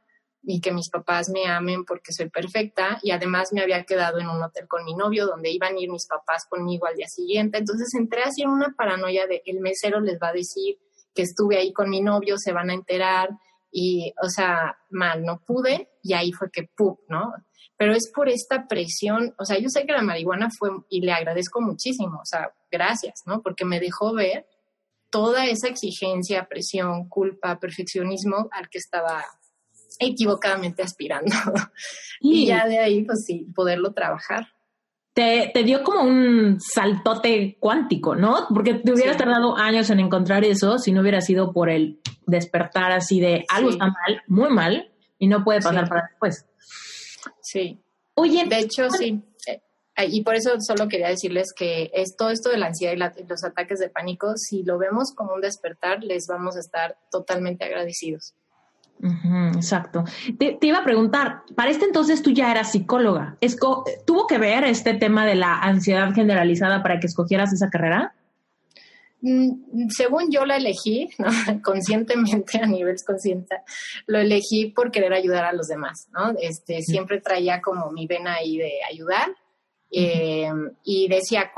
[0.46, 4.28] y que mis papás me amen porque soy perfecta y además me había quedado en
[4.28, 7.58] un hotel con mi novio donde iban a ir mis papás conmigo al día siguiente.
[7.58, 10.78] Entonces entré así en una paranoia de el mesero les va a decir
[11.14, 13.30] que estuve ahí con mi novio, se van a enterar
[13.76, 17.34] y, o sea, mal, no pude y ahí fue que, ¡pum!, ¿no?
[17.76, 21.12] Pero es por esta presión, o sea, yo sé que la marihuana fue, y le
[21.12, 23.42] agradezco muchísimo, o sea, gracias, ¿no?
[23.42, 24.46] Porque me dejó ver
[25.10, 29.24] toda esa exigencia, presión, culpa, perfeccionismo al que estaba
[29.98, 31.34] equivocadamente aspirando.
[32.20, 34.53] Y, ya de ahí, pues sí, poderlo trabajar.
[35.14, 38.48] Te, te, dio como un saltote cuántico, ¿no?
[38.52, 42.90] Porque te hubieras tardado años en encontrar eso si no hubiera sido por el despertar
[42.90, 46.44] así de algo está mal, muy mal, y no puede pasar para después.
[47.40, 47.80] Sí.
[48.14, 49.22] Oye, de hecho, sí.
[49.96, 53.24] Eh, y por eso solo quería decirles que es todo esto de la ansiedad y
[53.24, 57.64] los ataques de pánico, si lo vemos como un despertar, les vamos a estar totalmente
[57.64, 58.34] agradecidos
[59.54, 60.04] exacto.
[60.38, 63.36] Te, iba a preguntar, para este entonces tú ya eras psicóloga.
[64.06, 68.14] ¿Tuvo que ver este tema de la ansiedad generalizada para que escogieras esa carrera?
[69.20, 71.08] Mm, según yo la elegí,
[71.62, 73.56] conscientemente, a nivel consciente,
[74.06, 76.34] lo elegí por querer ayudar a los demás, ¿no?
[76.40, 79.34] Este, siempre traía como mi vena ahí de ayudar
[79.96, 80.50] eh,
[80.82, 81.52] y decía,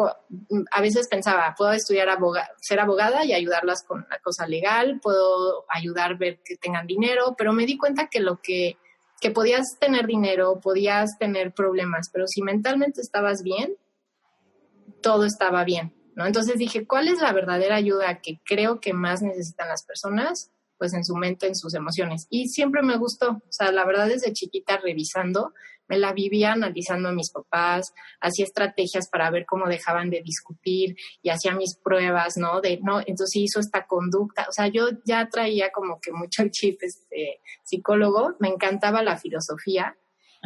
[0.71, 5.65] a veces pensaba, puedo estudiar abogada, ser abogada y ayudarlas con la cosa legal, puedo
[5.71, 8.77] ayudar a ver que tengan dinero, pero me di cuenta que lo que,
[9.23, 13.75] que podías tener dinero, podías tener problemas, pero si mentalmente estabas bien,
[15.01, 16.27] todo estaba bien, ¿no?
[16.27, 20.51] Entonces dije, ¿cuál es la verdadera ayuda que creo que más necesitan las personas?
[20.77, 22.27] Pues en su mente, en sus emociones.
[22.29, 25.55] Y siempre me gustó, o sea, la verdad desde chiquita revisando,
[25.89, 30.97] me la vivía analizando a mis papás, hacía estrategias para ver cómo dejaban de discutir
[31.23, 32.61] y hacía mis pruebas, ¿no?
[32.61, 36.51] De, no, entonces hizo esta conducta, o sea, yo ya traía como que mucho el
[36.51, 39.97] chip este, psicólogo, me encantaba la filosofía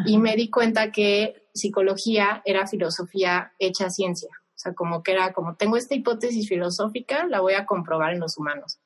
[0.07, 5.33] y me di cuenta que psicología era filosofía hecha ciencia, o sea, como que era
[5.33, 8.79] como tengo esta hipótesis filosófica, la voy a comprobar en los humanos.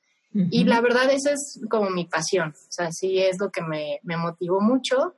[0.50, 4.00] Y la verdad, esa es como mi pasión, o sea, sí es lo que me,
[4.02, 5.14] me motivó mucho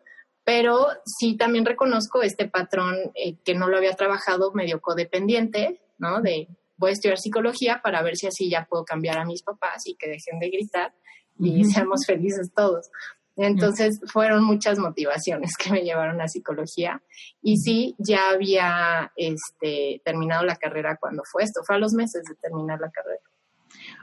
[0.47, 6.23] pero sí también reconozco este patrón eh, que no lo había trabajado medio codependiente, ¿no?
[6.23, 9.89] De voy a estudiar psicología para ver si así ya puedo cambiar a mis papás
[9.89, 10.95] y que dejen de gritar
[11.41, 12.91] y seamos felices todos.
[13.35, 17.03] Entonces fueron muchas motivaciones que me llevaron a psicología
[17.43, 22.23] y sí, ya había este, terminado la carrera cuando fue esto, fue a los meses
[22.23, 23.21] de terminar la carrera.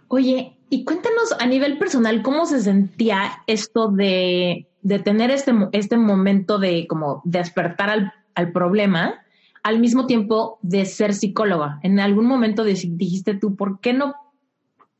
[0.09, 5.97] Oye, y cuéntanos a nivel personal, ¿cómo se sentía esto de de tener este, este
[5.97, 9.23] momento de como despertar al, al problema,
[9.63, 11.79] al mismo tiempo de ser psicóloga.
[11.83, 14.13] En algún momento dijiste tú, ¿por qué no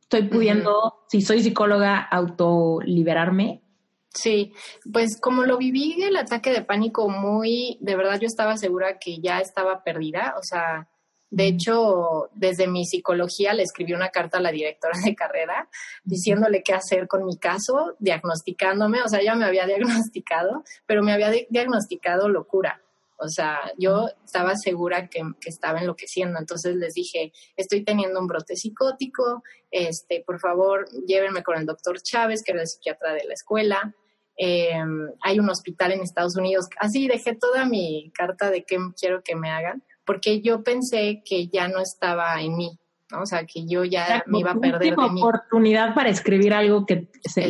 [0.00, 3.62] estoy pudiendo, si soy psicóloga, autoliberarme?
[4.08, 4.52] Sí,
[4.92, 9.18] pues como lo viví el ataque de pánico muy, de verdad yo estaba segura que
[9.18, 10.88] ya estaba perdida, o sea,
[11.34, 15.68] de hecho, desde mi psicología le escribí una carta a la directora de carrera
[16.04, 21.12] diciéndole qué hacer con mi caso, diagnosticándome, o sea, ella me había diagnosticado, pero me
[21.12, 22.80] había diagnosticado locura.
[23.16, 26.38] O sea, yo estaba segura que, estaba enloqueciendo.
[26.38, 29.42] Entonces les dije, estoy teniendo un brote psicótico,
[29.72, 33.92] este, por favor, llévenme con el doctor Chávez, que era el psiquiatra de la escuela.
[34.36, 36.68] Em, hay un hospital en Estados Unidos.
[36.78, 41.48] Así dejé toda mi carta de qué quiero que me hagan porque yo pensé que
[41.48, 42.78] ya no estaba en mí,
[43.10, 43.22] ¿no?
[43.22, 45.22] O sea, que yo ya me iba a perder de mí.
[45.22, 47.48] oportunidad para escribir algo que se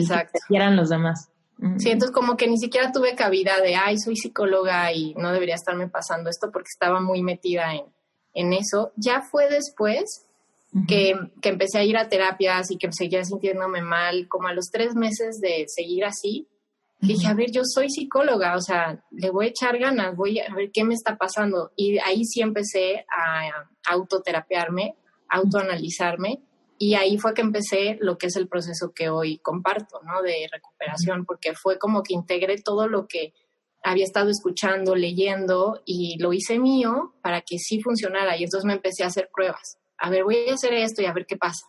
[0.48, 1.30] quieran los demás.
[1.78, 5.54] Sí, entonces como que ni siquiera tuve cabida de, ay, soy psicóloga y no debería
[5.54, 7.84] estarme pasando esto porque estaba muy metida en,
[8.34, 8.92] en eso.
[8.96, 10.26] Ya fue después
[10.88, 14.70] que, que, empecé a ir a terapias y que seguía sintiéndome mal, como a los
[14.70, 16.48] tres meses de seguir así,
[17.00, 20.54] Dije, a ver, yo soy psicóloga, o sea, le voy a echar ganas, voy a
[20.54, 21.72] ver qué me está pasando.
[21.76, 24.96] Y ahí sí empecé a autoterapiarme,
[25.28, 26.42] autoanalizarme,
[26.78, 30.22] y ahí fue que empecé lo que es el proceso que hoy comparto, ¿no?
[30.22, 33.32] De recuperación, porque fue como que integré todo lo que
[33.82, 38.36] había estado escuchando, leyendo, y lo hice mío para que sí funcionara.
[38.36, 39.78] Y entonces me empecé a hacer pruebas.
[39.98, 41.64] A ver, voy a hacer esto y a ver qué pasa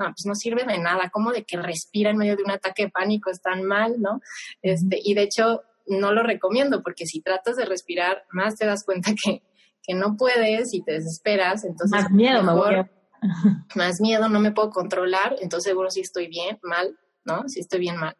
[0.00, 2.84] no, pues no sirve de nada, como de que respira en medio de un ataque
[2.84, 4.20] de pánico es tan mal, ¿no?
[4.62, 8.84] Este, y de hecho, no lo recomiendo porque si tratas de respirar, más te das
[8.84, 9.42] cuenta que,
[9.82, 12.02] que no puedes y te desesperas, entonces...
[12.02, 12.90] Más miedo, mejor,
[13.74, 17.46] más miedo, no me puedo controlar, entonces seguro si estoy bien, mal, ¿no?
[17.48, 18.16] Si estoy bien, mal.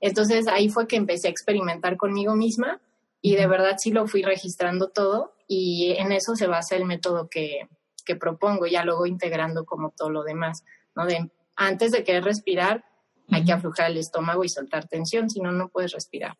[0.00, 2.80] Entonces ahí fue que empecé a experimentar conmigo misma
[3.20, 7.28] y de verdad sí lo fui registrando todo y en eso se basa el método
[7.28, 7.68] que,
[8.08, 10.64] que propongo, ya luego integrando como todo lo demás,
[10.98, 11.06] ¿no?
[11.06, 12.84] De, antes de querer respirar,
[13.30, 16.36] hay que aflojar el estómago y soltar tensión, si no, no puedes respirar.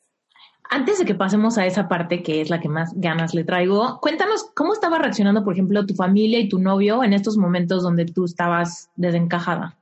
[0.70, 4.00] Antes de que pasemos a esa parte que es la que más ganas le traigo,
[4.00, 8.04] cuéntanos cómo estaba reaccionando, por ejemplo, tu familia y tu novio en estos momentos donde
[8.04, 9.78] tú estabas desencajada.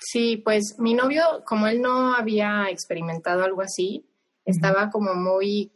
[0.00, 4.06] Sí, pues mi novio, como él no había experimentado algo así,
[4.44, 5.70] estaba como muy,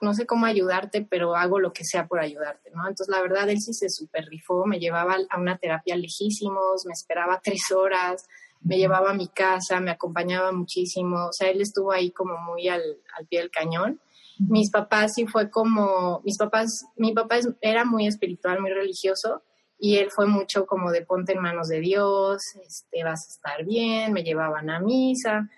[0.00, 2.82] no sé cómo ayudarte, pero hago lo que sea por ayudarte, ¿no?
[2.88, 6.92] Entonces, la verdad, él sí se super rifó, me llevaba a una terapia lejísimos, me
[6.92, 8.26] esperaba tres horas,
[8.60, 12.68] me llevaba a mi casa, me acompañaba muchísimo, o sea, él estuvo ahí como muy
[12.68, 12.82] al,
[13.28, 14.00] pie del cañón.
[14.38, 19.42] Mis papás sí fue como, mis papás, mi papá era muy espiritual, muy religioso,
[19.78, 23.64] y él fue mucho como de ponte en manos de Dios, este, vas a estar
[23.64, 25.48] bien, me llevaban a misa,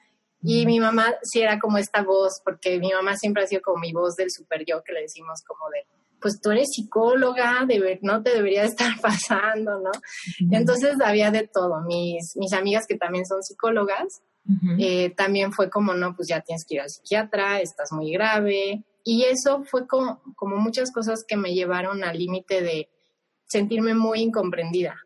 [0.44, 3.78] y mi mamá sí era como esta voz, porque mi mamá siempre ha sido como
[3.78, 5.86] mi voz del super yo, que le decimos como de,
[6.20, 7.66] pues tú eres psicóloga,
[8.02, 9.90] no te debería estar pasando, ¿no?
[10.50, 11.80] Entonces había de todo.
[11.82, 14.22] Mis, mis amigas que también son psicólogas,
[14.78, 18.84] eh, también fue como, no, pues ya tienes que ir al psiquiatra, estás muy grave.
[19.02, 22.90] Y eso fue como, como muchas cosas que me llevaron al límite de
[23.46, 24.96] sentirme muy incomprendida.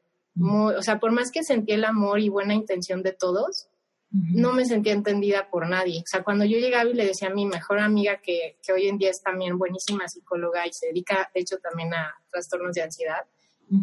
[0.40, 3.68] o sea, por más que sentí el amor y buena intención de todos,
[4.10, 6.00] no me sentía entendida por nadie.
[6.00, 8.88] O sea, cuando yo llegaba y le decía a mi mejor amiga, que, que, hoy
[8.88, 12.82] en día es también buenísima psicóloga y se dedica, de hecho, también a trastornos de
[12.82, 13.26] ansiedad,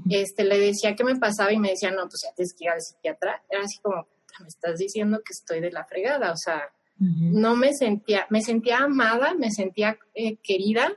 [0.10, 2.72] este, le decía qué me pasaba y me decía, no, pues ya tienes que ir
[2.72, 3.44] al psiquiatra.
[3.50, 4.08] Era así como,
[4.40, 6.32] me estás diciendo que estoy de la fregada.
[6.32, 10.92] O sea, no me sentía, me sentía amada, me sentía eh, querida.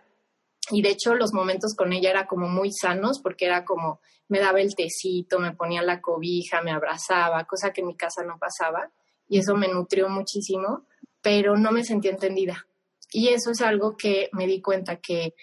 [0.70, 4.38] Y de hecho los momentos con ella era como muy sanos porque era como, me
[4.38, 8.38] daba el tecito, me ponía la cobija, me abrazaba, cosa que en mi casa no
[8.38, 8.90] pasaba
[9.28, 10.86] y eso me nutrió muchísimo,
[11.20, 12.66] pero no me sentí entendida.
[13.12, 15.34] Y eso es algo que me di cuenta que,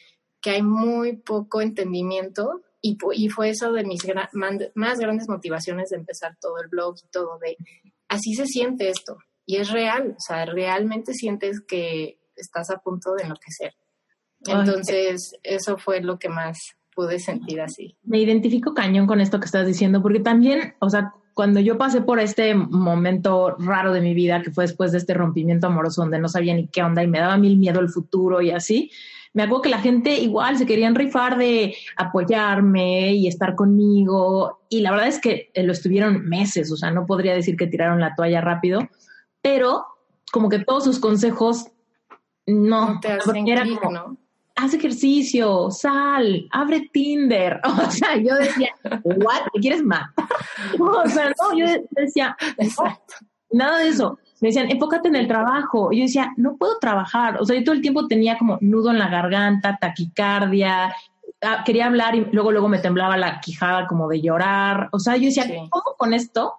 [0.41, 4.01] que hay muy poco entendimiento y, y fue eso de mis
[4.75, 7.57] más grandes motivaciones de empezar todo el blog y todo, de
[8.07, 13.13] así se siente esto y es real, o sea, realmente sientes que estás a punto
[13.13, 13.73] de enloquecer.
[14.47, 16.57] Entonces, eso fue lo que más
[16.93, 17.97] pude sentir así.
[18.03, 22.01] Me identifico cañón con esto que estás diciendo, porque también, o sea, cuando yo pasé
[22.01, 26.17] por este momento raro de mi vida, que fue después de este rompimiento amoroso donde
[26.17, 28.89] no sabía ni qué onda y me daba mil miedo el futuro y así,
[29.33, 34.79] me acuerdo que la gente igual se querían rifar de apoyarme y estar conmigo y
[34.79, 38.15] la verdad es que lo estuvieron meses, o sea, no podría decir que tiraron la
[38.15, 38.87] toalla rápido,
[39.41, 39.85] pero
[40.31, 41.67] como que todos sus consejos
[42.47, 44.17] no, te hacen era ¿no?
[44.55, 47.61] Haz ejercicio, sal, abre Tinder.
[47.87, 48.69] O sea, yo decía,
[49.03, 49.47] ¿what?
[49.53, 50.09] ¿Te quieres más?
[50.79, 52.35] O sea, no, yo decía,
[53.51, 54.17] nada de eso.
[54.41, 55.91] Me decían, enfócate en el trabajo.
[55.91, 57.37] Y yo decía, no puedo trabajar.
[57.39, 60.93] O sea, yo todo el tiempo tenía como nudo en la garganta, taquicardia,
[61.41, 64.89] ah, quería hablar y luego, luego me temblaba la quijada como de llorar.
[64.91, 66.55] O sea, yo decía, ¿cómo con esto?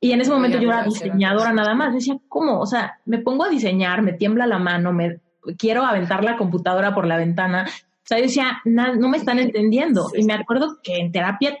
[0.00, 1.94] Y en ese momento yo era diseñadora nada más.
[1.94, 2.60] Decía, ¿cómo?
[2.60, 5.20] O sea, me pongo a diseñar, me tiembla la mano, me
[5.56, 7.66] quiero aventar la computadora por la ventana.
[7.68, 10.10] O sea, yo decía, no me están entendiendo.
[10.14, 11.58] Y me acuerdo que en terapia,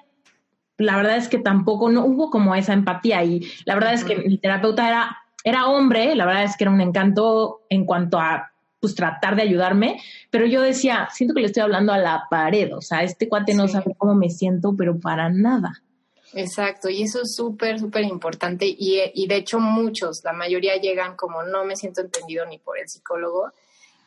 [0.78, 3.22] la verdad es que tampoco, no hubo como esa empatía.
[3.24, 6.70] Y la verdad es que mi terapeuta era, era hombre, la verdad es que era
[6.70, 11.46] un encanto en cuanto a pues tratar de ayudarme, pero yo decía, siento que le
[11.46, 14.98] estoy hablando a la pared, o sea, este cuate no sabe cómo me siento, pero
[14.98, 15.82] para nada.
[16.34, 21.16] Exacto, y eso es súper, súper importante y, y, de hecho muchos, la mayoría llegan
[21.16, 23.52] como no me siento entendido ni por el psicólogo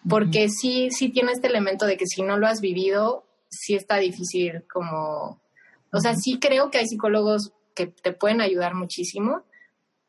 [0.09, 3.97] porque sí, sí tiene este elemento de que si no lo has vivido, sí está
[3.97, 5.41] difícil como,
[5.91, 9.43] o sea, sí creo que hay psicólogos que te pueden ayudar muchísimo,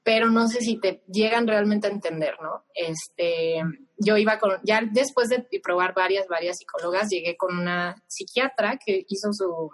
[0.02, 2.64] pero no sé si te llegan realmente a entender, ¿no?
[2.74, 3.62] Este,
[3.98, 9.04] yo iba con, ya después de probar varias, varias psicólogas, llegué con una psiquiatra que
[9.08, 9.70] hizo su,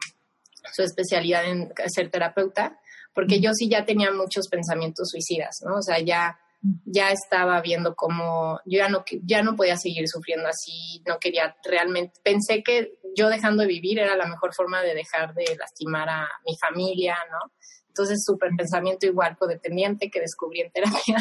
[0.72, 2.78] su especialidad en ser terapeuta,
[3.14, 5.76] porque yo sí ya tenía muchos pensamientos suicidas, ¿no?
[5.76, 6.38] O sea, ya
[6.84, 11.56] ya estaba viendo cómo yo ya no, ya no podía seguir sufriendo así, no quería
[11.64, 16.08] realmente, pensé que yo dejando de vivir era la mejor forma de dejar de lastimar
[16.08, 17.52] a mi familia, ¿no?
[17.98, 21.16] Entonces, súper pensamiento igual codependiente que descubrí en terapia.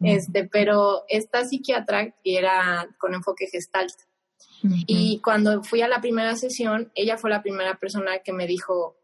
[0.00, 3.94] Este, pero esta psiquiatra era con enfoque gestalt.
[4.86, 8.96] Y cuando fui a la primera sesión, ella fue la primera persona que me dijo,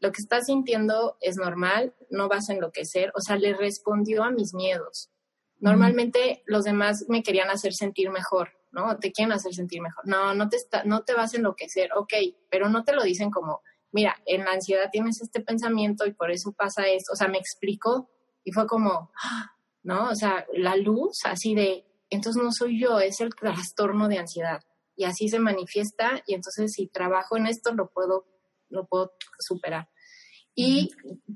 [0.00, 3.10] lo que estás sintiendo es normal, no vas a enloquecer.
[3.14, 5.10] O sea, le respondió a mis miedos.
[5.58, 8.98] Normalmente los demás me querían hacer sentir mejor, ¿no?
[8.98, 10.06] Te quieren hacer sentir mejor.
[10.06, 12.12] No, no te, está, no te vas a enloquecer, ok,
[12.50, 13.62] pero no te lo dicen como
[13.96, 17.14] mira, en la ansiedad tienes este pensamiento y por eso pasa esto.
[17.14, 18.10] O sea, me explicó
[18.44, 19.10] y fue como,
[19.82, 20.10] ¿no?
[20.10, 24.60] O sea, la luz así de, entonces no soy yo, es el trastorno de ansiedad.
[24.96, 28.26] Y así se manifiesta y entonces si trabajo en esto lo puedo,
[28.68, 29.88] lo puedo superar.
[30.58, 30.90] Y,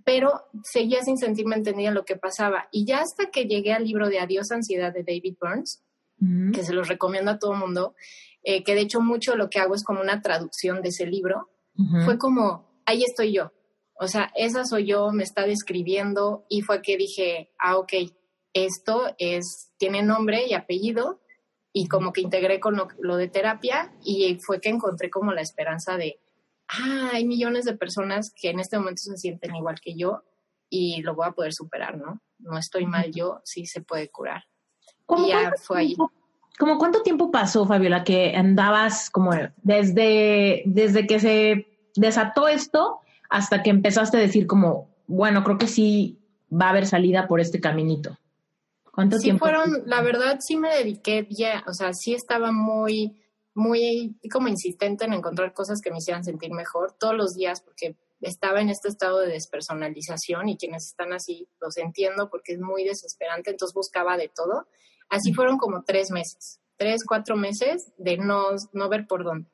[0.04, 2.68] pero seguía sin sentirme entendida en lo que pasaba.
[2.72, 5.84] Y ya hasta que llegué al libro de Adiós Ansiedad de David Burns,
[6.52, 7.94] que se los recomiendo a todo mundo,
[8.42, 11.50] eh, que de hecho mucho lo que hago es como una traducción de ese libro,
[12.04, 13.52] fue como, ahí estoy yo.
[13.94, 17.92] O sea, esa soy yo, me está describiendo y fue que dije, ah, ok,
[18.52, 21.20] esto es, tiene nombre y apellido
[21.72, 25.96] y como que integré con lo, de terapia y fue que encontré como la esperanza
[25.96, 26.18] de,
[26.70, 30.22] ah, hay millones de personas que en este momento se sienten igual que yo
[30.68, 32.20] y lo voy a poder superar, ¿no?
[32.38, 34.44] No estoy mal yo, sí se puede curar.
[35.18, 35.96] y ya fue ahí.
[36.58, 41.66] ¿Cómo cuánto tiempo pasó, Fabiola, que andabas como desde, desde que se
[41.96, 46.18] desató esto hasta que empezaste a decir como, bueno, creo que sí
[46.52, 48.18] va a haber salida por este caminito?
[48.92, 49.46] ¿Cuánto sí tiempo?
[49.46, 53.16] fueron, la verdad sí me dediqué ya, o sea, sí estaba muy,
[53.54, 57.96] muy como insistente en encontrar cosas que me hicieran sentir mejor todos los días porque
[58.20, 62.84] estaba en este estado de despersonalización y quienes están así los entiendo porque es muy
[62.84, 64.66] desesperante, entonces buscaba de todo.
[65.08, 69.50] Así fueron como tres meses, tres, cuatro meses de no, no ver por dónde.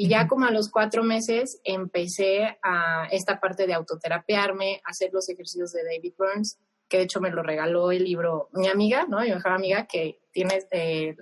[0.00, 5.28] Y ya como a los cuatro meses empecé a esta parte de autoterapiarme, hacer los
[5.28, 6.58] ejercicios de David Burns,
[6.88, 9.20] que de hecho me lo regaló el libro mi amiga, ¿no?
[9.20, 11.16] Mi mejor amiga que tiene eh,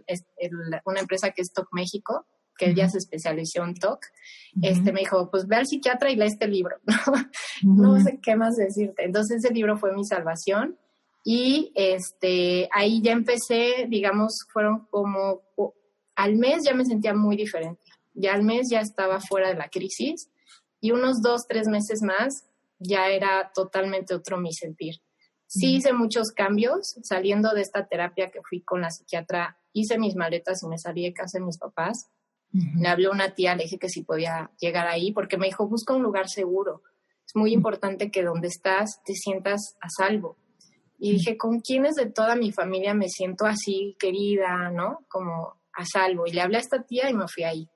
[0.84, 4.00] una empresa que es TOC México, que ella se especializó en TOC.
[4.62, 6.76] Este me dijo, pues ve al psiquiatra y lee este libro,
[7.62, 7.94] ¿no?
[7.94, 9.04] No sé qué más decirte.
[9.04, 10.78] Entonces ese libro fue mi salvación
[11.24, 15.42] y este, ahí ya empecé, digamos, fueron como
[16.14, 17.82] al mes ya me sentía muy diferente.
[18.14, 20.30] Ya al mes ya estaba fuera de la crisis
[20.80, 22.46] y unos dos, tres meses más
[22.78, 24.96] ya era totalmente otro mi sentir.
[25.46, 30.16] Sí hice muchos cambios, saliendo de esta terapia que fui con la psiquiatra, hice mis
[30.16, 32.10] maletas y me salí de casa de mis papás.
[32.52, 35.68] Le hablé a una tía, le dije que si podía llegar ahí, porque me dijo,
[35.68, 36.82] busca un lugar seguro.
[37.26, 40.38] Es muy importante que donde estás te sientas a salvo.
[40.98, 45.04] Y dije, ¿con quiénes de toda mi familia me siento así querida, no?
[45.08, 46.26] Como a salvo.
[46.26, 47.68] Y le hablé a esta tía y me fui ahí.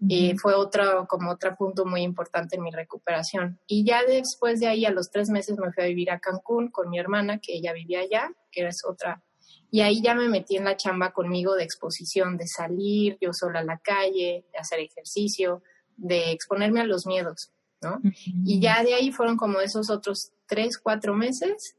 [0.00, 3.58] Y fue otro, como otro punto muy importante en mi recuperación.
[3.66, 6.70] Y ya después de ahí, a los tres meses, me fui a vivir a Cancún
[6.70, 9.22] con mi hermana, que ella vivía allá, que era otra.
[9.70, 13.60] Y ahí ya me metí en la chamba conmigo de exposición, de salir yo sola
[13.60, 15.62] a la calle, de hacer ejercicio,
[15.96, 17.50] de exponerme a los miedos,
[17.82, 18.00] ¿no?
[18.44, 21.76] Y ya de ahí fueron como esos otros tres, cuatro meses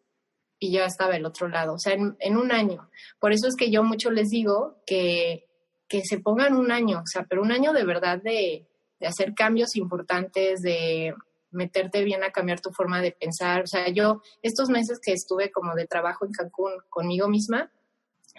[0.59, 2.89] y yo estaba el otro lado, o sea, en, un año.
[3.19, 5.48] Por eso es que yo mucho les digo que,
[5.89, 8.65] que se pongan un año, o sea, pero un año de verdad de,
[9.01, 11.13] hacer cambios importantes, de
[11.51, 13.63] meterte bien a cambiar tu forma de pensar.
[13.63, 17.71] O sea, yo estos meses que estuve como de trabajo en Cancún conmigo misma,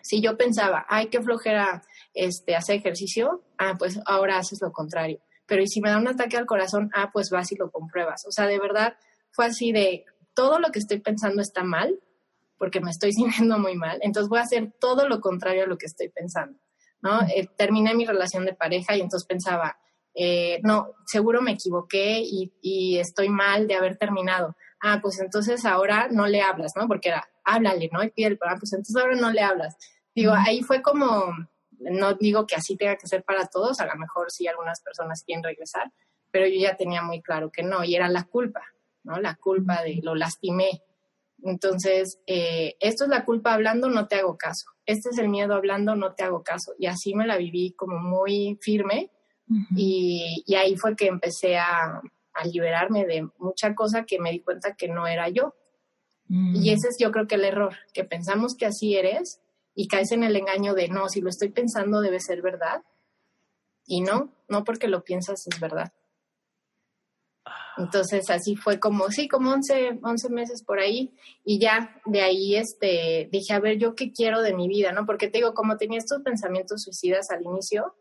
[0.02, 1.82] si yo pensaba, ay, qué flojera
[2.12, 5.20] este, hacer ejercicio, ah, pues ahora haces lo contrario.
[5.46, 8.26] Pero y si me da un ataque al corazón, ah, pues vas y lo compruebas.
[8.26, 8.96] O sea, de verdad
[9.32, 11.98] fue así de, todo lo que estoy pensando está mal,
[12.58, 15.78] porque me estoy sintiendo muy mal, entonces voy a hacer todo lo contrario a lo
[15.78, 16.58] que estoy pensando,
[17.02, 17.22] ¿no?
[17.22, 19.78] Eh, terminé mi relación de pareja y entonces pensaba,
[20.14, 24.56] eh, no, seguro me equivoqué y, estoy mal de haber terminado.
[24.82, 26.88] Ah, pues entonces ahora no le hablas, ¿no?
[26.88, 28.02] Porque era, háblale, ¿no?
[28.02, 29.76] Y pide el ah, pues entonces ahora no le hablas.
[30.14, 31.32] Digo, ahí fue como,
[31.70, 35.22] no digo que así tenga que ser para todos, a lo mejor sí algunas personas
[35.24, 35.92] quieren regresar,
[36.30, 38.62] pero yo ya tenía muy claro que no, y era la culpa,
[39.04, 39.18] ¿no?
[39.20, 40.82] La culpa de lo lastimé,
[41.44, 44.66] entonces, eh, esto es la culpa hablando, no te hago caso.
[44.86, 46.72] Este es el miedo hablando, no te hago caso.
[46.78, 49.10] Y así me la viví como muy firme
[49.74, 52.00] y, ahí fue que empecé a,
[52.44, 55.54] liberarme de mucha cosa que me di cuenta que no era yo.
[56.28, 56.56] Mm.
[56.56, 59.42] Y ese es yo creo que el error, que pensamos que así eres
[59.74, 62.82] y caes en el engaño de no, si lo estoy pensando debe ser verdad.
[63.84, 65.92] Y no, no porque lo piensas es verdad.
[67.76, 71.14] Entonces así fue como, sí, como 11, 11 meses por ahí
[71.44, 75.06] y ya de ahí este, dije, a ver, yo qué quiero de mi vida, ¿no?
[75.06, 77.94] Porque te digo, como tenía estos pensamientos suicidas al inicio,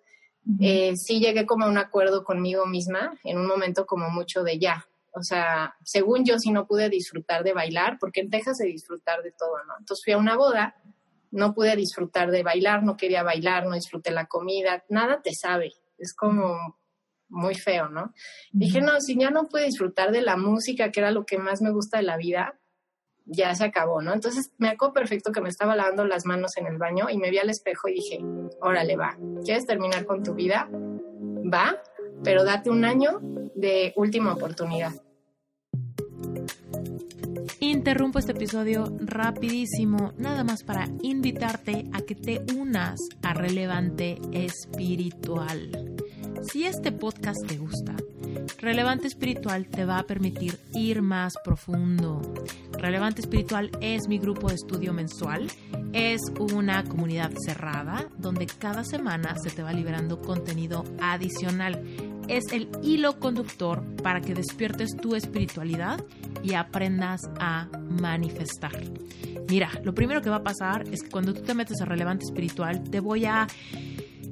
[0.59, 4.59] eh, sí llegué como a un acuerdo conmigo misma en un momento como mucho de
[4.59, 4.85] ya.
[5.13, 9.21] O sea, según yo sí no pude disfrutar de bailar, porque en Texas se disfrutar
[9.23, 9.73] de todo, ¿no?
[9.79, 10.75] Entonces fui a una boda,
[11.31, 15.73] no pude disfrutar de bailar, no quería bailar, no disfruté la comida, nada te sabe.
[15.97, 16.78] Es como
[17.29, 18.13] muy feo, ¿no?
[18.51, 21.61] Dije, no, si ya no pude disfrutar de la música, que era lo que más
[21.61, 22.59] me gusta de la vida,
[23.25, 24.13] ya se acabó, ¿no?
[24.13, 27.29] Entonces me acuerdo perfecto que me estaba lavando las manos en el baño y me
[27.29, 28.19] vi al espejo y dije,
[28.61, 30.67] órale, va, ¿quieres terminar con tu vida?
[30.71, 31.81] Va,
[32.23, 33.19] pero date un año
[33.55, 34.93] de última oportunidad.
[37.59, 45.98] Interrumpo este episodio rapidísimo, nada más para invitarte a que te unas a Relevante Espiritual.
[46.41, 47.95] Si este podcast te gusta,
[48.59, 52.21] Relevante Espiritual te va a permitir ir más profundo.
[52.71, 55.47] Relevante Espiritual es mi grupo de estudio mensual.
[55.91, 61.83] Es una comunidad cerrada donde cada semana se te va liberando contenido adicional.
[62.29, 66.03] Es el hilo conductor para que despiertes tu espiritualidad
[66.41, 67.67] y aprendas a
[68.01, 68.71] manifestar.
[69.49, 72.25] Mira, lo primero que va a pasar es que cuando tú te metes a Relevante
[72.25, 73.47] Espiritual te voy a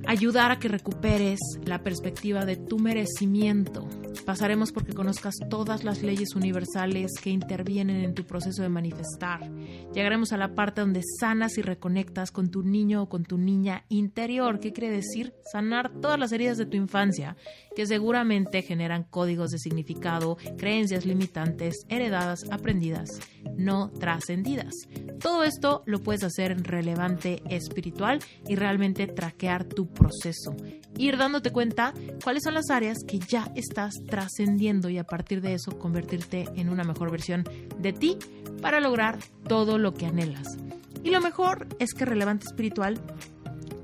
[0.07, 3.87] ayudar a que recuperes la perspectiva de tu merecimiento.
[4.25, 9.49] Pasaremos porque conozcas todas las leyes universales que intervienen en tu proceso de manifestar.
[9.93, 13.85] Llegaremos a la parte donde sanas y reconectas con tu niño o con tu niña
[13.89, 14.59] interior.
[14.59, 15.33] ¿Qué quiere decir?
[15.51, 17.35] Sanar todas las heridas de tu infancia,
[17.75, 23.09] que seguramente generan códigos de significado, creencias limitantes, heredadas, aprendidas,
[23.57, 24.73] no trascendidas.
[25.21, 30.55] Todo esto lo puedes hacer relevante espiritual y realmente traquear tu proceso.
[30.97, 31.93] Ir dándote cuenta
[32.23, 36.69] cuáles son las áreas que ya estás trascendiendo y a partir de eso convertirte en
[36.69, 37.43] una mejor versión
[37.79, 38.17] de ti
[38.61, 40.57] para lograr todo lo que anhelas.
[41.03, 42.99] Y lo mejor es que Relevante Espiritual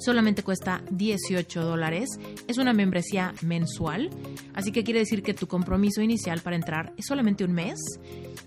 [0.03, 2.09] solamente cuesta 18 dólares.
[2.47, 4.09] Es una membresía mensual,
[4.53, 7.79] así que quiere decir que tu compromiso inicial para entrar es solamente un mes.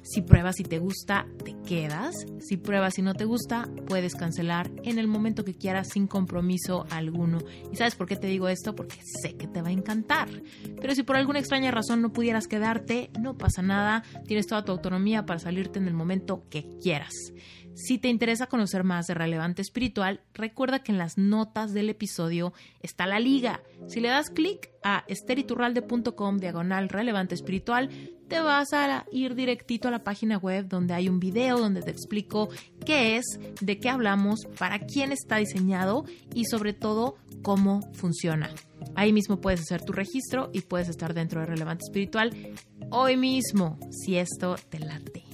[0.08, 2.14] Si pruebas y te gusta, te quedas.
[2.38, 6.86] Si pruebas y no te gusta, puedes cancelar en el momento que quieras sin compromiso
[6.90, 7.38] alguno.
[7.72, 8.76] ¿Y sabes por qué te digo esto?
[8.76, 10.28] Porque sé que te va a encantar.
[10.80, 14.04] Pero si por alguna extraña razón no pudieras quedarte, no pasa nada.
[14.28, 17.12] Tienes toda tu autonomía para salirte en el momento que quieras.
[17.76, 22.54] Si te interesa conocer más de Relevante Espiritual, recuerda que en las notas del episodio
[22.80, 23.60] está la liga.
[23.86, 27.90] Si le das clic a esteriturralde.com diagonal relevante espiritual,
[28.28, 31.90] te vas a ir directito a la página web donde hay un video donde te
[31.90, 32.48] explico
[32.86, 33.26] qué es,
[33.60, 38.48] de qué hablamos, para quién está diseñado y sobre todo cómo funciona.
[38.94, 42.34] Ahí mismo puedes hacer tu registro y puedes estar dentro de Relevante Espiritual
[42.88, 45.25] hoy mismo, si esto te late.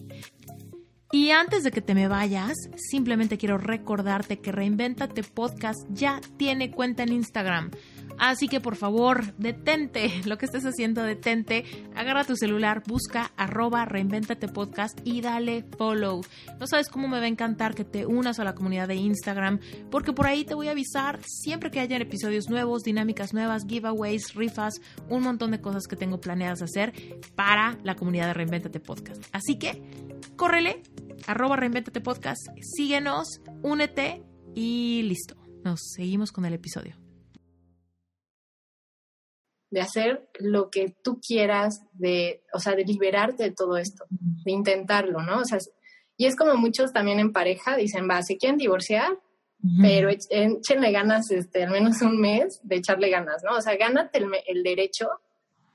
[1.14, 6.70] Y antes de que te me vayas, simplemente quiero recordarte que Reinventate Podcast ya tiene
[6.70, 7.70] cuenta en Instagram.
[8.18, 13.84] Así que por favor, detente lo que estés haciendo, detente, agarra tu celular, busca arroba
[13.84, 16.22] reinventate podcast y dale follow.
[16.58, 19.60] No sabes cómo me va a encantar que te unas a la comunidad de Instagram,
[19.90, 24.34] porque por ahí te voy a avisar siempre que hayan episodios nuevos, dinámicas nuevas, giveaways,
[24.34, 24.74] rifas,
[25.08, 26.92] un montón de cosas que tengo planeadas hacer
[27.34, 29.24] para la comunidad de Reinventate Podcast.
[29.32, 29.82] Así que,
[30.36, 30.82] córrele,
[31.26, 34.22] arroba Reinventate Podcast, síguenos, únete
[34.54, 35.36] y listo.
[35.64, 36.96] Nos seguimos con el episodio.
[39.70, 44.52] De hacer lo que tú quieras, de, o sea, de liberarte de todo esto, de
[44.52, 45.40] intentarlo, ¿no?
[45.40, 45.58] O sea,
[46.16, 49.18] y es como muchos también en pareja dicen, va, se quieren divorciar,
[49.80, 53.56] pero échenle ganas, este, al menos un mes de echarle ganas, ¿no?
[53.56, 55.08] O sea, gánate el, el derecho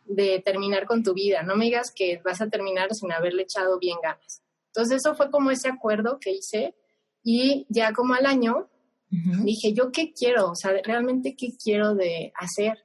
[0.05, 1.41] de terminar con tu vida.
[1.43, 4.43] No me digas que vas a terminar sin haberle echado bien ganas.
[4.77, 6.75] Entonces eso fue como ese acuerdo que hice
[7.23, 8.69] y ya como al año
[9.09, 10.51] dije, ¿yo qué quiero?
[10.51, 12.77] O sea, realmente qué quiero de hacer.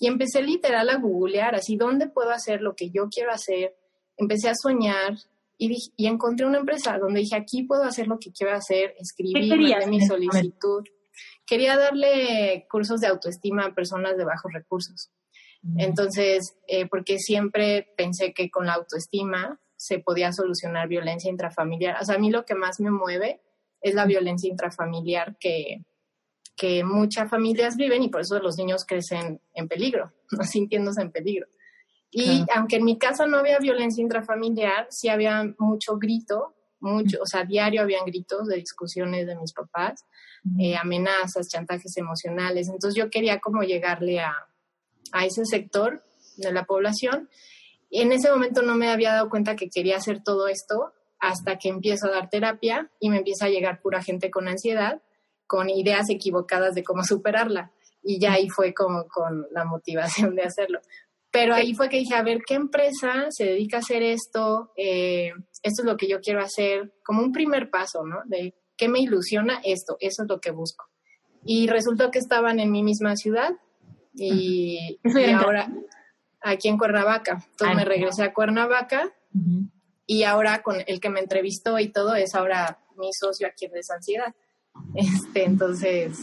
[0.00, 3.76] Y empecé literal a googlear, así, ¿dónde puedo hacer lo que yo quiero hacer?
[4.16, 5.16] Empecé a soñar
[5.56, 9.56] y, y encontré una empresa donde dije, aquí puedo hacer lo que quiero hacer, escribir,
[9.86, 10.82] mi solicitud.
[11.46, 15.12] Quería darle cursos de autoestima a personas de bajos recursos.
[15.76, 22.02] Entonces, eh, porque siempre pensé que con la autoestima se podía solucionar violencia intrafamiliar.
[22.02, 23.40] O sea, a mí lo que más me mueve
[23.80, 25.84] es la violencia intrafamiliar que,
[26.56, 31.12] que muchas familias viven y por eso los niños crecen en peligro, no sintiéndose en
[31.12, 31.46] peligro.
[32.10, 37.26] Y aunque en mi casa no había violencia intrafamiliar, sí había mucho grito, mucho, o
[37.26, 40.06] sea, diario habían gritos de discusiones de mis papás,
[40.58, 42.68] eh, amenazas, chantajes emocionales.
[42.68, 44.34] Entonces yo quería como llegarle a,
[45.12, 46.02] a ese sector
[46.38, 47.28] de la población
[47.90, 51.68] en ese momento no me había dado cuenta que quería hacer todo esto hasta que
[51.68, 55.02] empiezo a dar terapia y me empieza a llegar pura gente con ansiedad,
[55.46, 57.72] con ideas equivocadas de cómo superarla.
[58.02, 60.80] Y ya ahí fue como con la motivación de hacerlo.
[61.30, 64.72] Pero ahí fue que dije, a ver, ¿qué empresa se dedica a hacer esto?
[64.76, 65.32] Eh,
[65.62, 68.22] esto es lo que yo quiero hacer, como un primer paso, ¿no?
[68.24, 70.86] De qué me ilusiona esto, eso es lo que busco.
[71.44, 73.52] Y resultó que estaban en mi misma ciudad
[74.14, 75.70] y, y ahora,
[76.42, 77.44] aquí en Cuernavaca.
[77.50, 79.12] Entonces me regresé a Cuernavaca
[80.06, 83.72] y ahora con el que me entrevistó y todo es ahora mi socio aquí en
[83.72, 84.34] Desansiedad.
[84.94, 86.18] Este, entonces,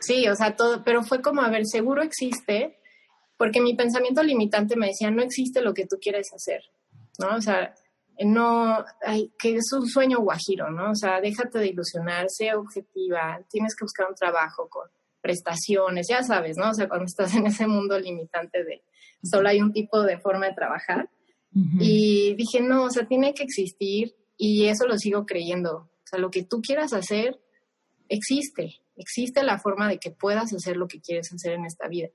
[0.00, 2.78] sí, o sea, todo, pero fue como, a ver, seguro existe
[3.36, 6.62] porque mi pensamiento limitante me decía, no existe lo que tú quieres hacer,
[7.18, 7.36] ¿no?
[7.36, 7.72] O sea,
[8.20, 10.90] no, hay, que es un sueño guajiro, ¿no?
[10.90, 14.88] O sea, déjate de ilusionar, sea objetiva, tienes que buscar un trabajo con
[15.20, 16.70] prestaciones, ya sabes, ¿no?
[16.70, 18.82] O sea, cuando estás en ese mundo limitante de
[19.22, 21.10] solo hay un tipo de forma de trabajar.
[21.80, 25.76] Y dije, no, o sea, tiene que existir y eso lo sigo creyendo.
[25.76, 27.40] O sea, lo que tú quieras hacer
[28.08, 32.10] existe, existe la forma de que puedas hacer lo que quieres hacer en esta vida.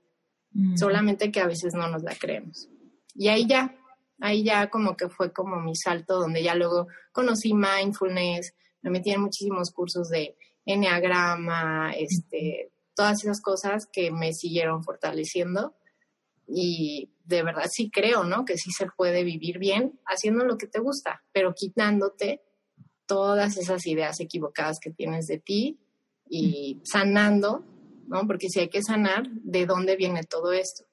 [0.76, 2.68] Solamente que a veces no nos la creemos.
[3.14, 3.76] Y ahí ya,
[4.20, 9.10] ahí ya como que fue como mi salto, donde ya luego conocí mindfulness, me metí
[9.10, 15.74] en muchísimos cursos de enneagrama, este, todas esas cosas que me siguieron fortaleciendo
[16.48, 18.44] y de verdad sí creo, ¿no?
[18.44, 22.42] Que sí se puede vivir bien haciendo lo que te gusta, pero quitándote
[23.06, 25.78] todas esas ideas equivocadas que tienes de ti
[26.28, 27.64] y sanando,
[28.06, 28.26] ¿no?
[28.26, 30.84] Porque si hay que sanar, ¿de dónde viene todo esto?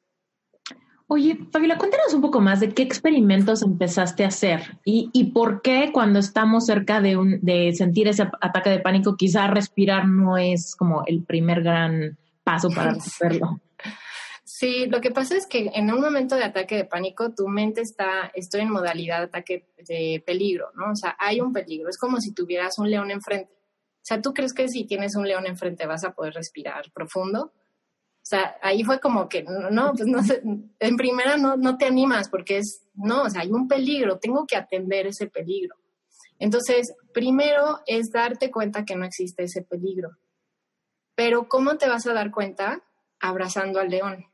[1.07, 5.61] Oye, Fabiola, cuéntanos un poco más de qué experimentos empezaste a hacer y, y por
[5.61, 10.37] qué cuando estamos cerca de, un, de sentir ese ataque de pánico, quizá respirar no
[10.37, 13.59] es como el primer gran paso para hacerlo.
[14.43, 17.81] Sí, lo que pasa es que en un momento de ataque de pánico, tu mente
[17.81, 20.91] está, estoy en modalidad de ataque de peligro, ¿no?
[20.91, 23.53] O sea, hay un peligro, es como si tuvieras un león enfrente.
[23.53, 27.53] O sea, ¿tú crees que si tienes un león enfrente vas a poder respirar profundo?
[27.53, 31.85] O sea, ahí fue como que, no, pues no sé, en primera no, no te
[31.85, 35.75] animas porque es, no, o sea, hay un peligro, tengo que atender ese peligro.
[36.39, 40.17] Entonces, primero es darte cuenta que no existe ese peligro.
[41.15, 42.83] Pero ¿cómo te vas a dar cuenta?
[43.19, 44.30] Abrazando al león.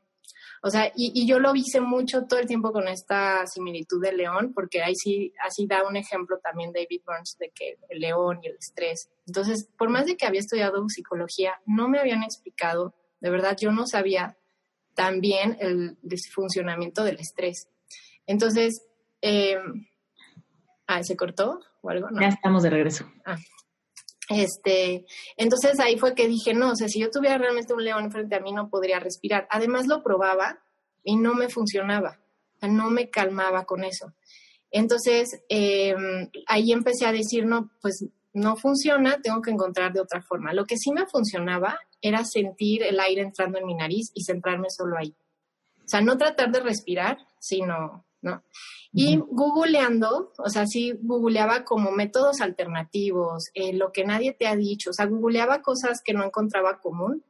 [0.62, 4.16] O sea, y, y, yo lo hice mucho todo el tiempo con esta similitud del
[4.16, 8.40] león, porque ahí sí, así da un ejemplo también David Burns de que el león
[8.42, 9.08] y el estrés.
[9.26, 13.72] Entonces, por más de que había estudiado psicología, no me habían explicado de verdad, yo
[13.72, 14.36] no sabía
[14.94, 15.96] tan bien el
[16.32, 17.68] funcionamiento del estrés.
[18.26, 18.82] Entonces,
[19.22, 19.58] eh,
[20.86, 22.08] ah, ¿se cortó o algo?
[22.20, 23.10] Ya estamos de regreso.
[23.24, 23.36] Ah.
[24.28, 25.06] Este,
[25.36, 28.36] entonces ahí fue que dije, no, o sea, si yo tuviera realmente un león frente
[28.36, 29.46] a mí no podría respirar.
[29.50, 30.60] Además lo probaba
[31.02, 32.20] y no me funcionaba,
[32.60, 34.12] no me calmaba con eso.
[34.70, 38.04] Entonces em, ahí empecé a decir, no, pues
[38.34, 40.52] no funciona, tengo que encontrar de otra forma.
[40.52, 44.68] Lo que sí me funcionaba era sentir el aire entrando en mi nariz y centrarme
[44.70, 45.14] solo ahí.
[45.78, 48.42] O sea, no tratar de respirar, sino, ¿no?
[48.92, 54.56] Y googleando, o sea, sí googleaba como métodos alternativos, eh, lo que nadie te ha
[54.56, 57.22] dicho, o sea, googleaba cosas que no encontraba común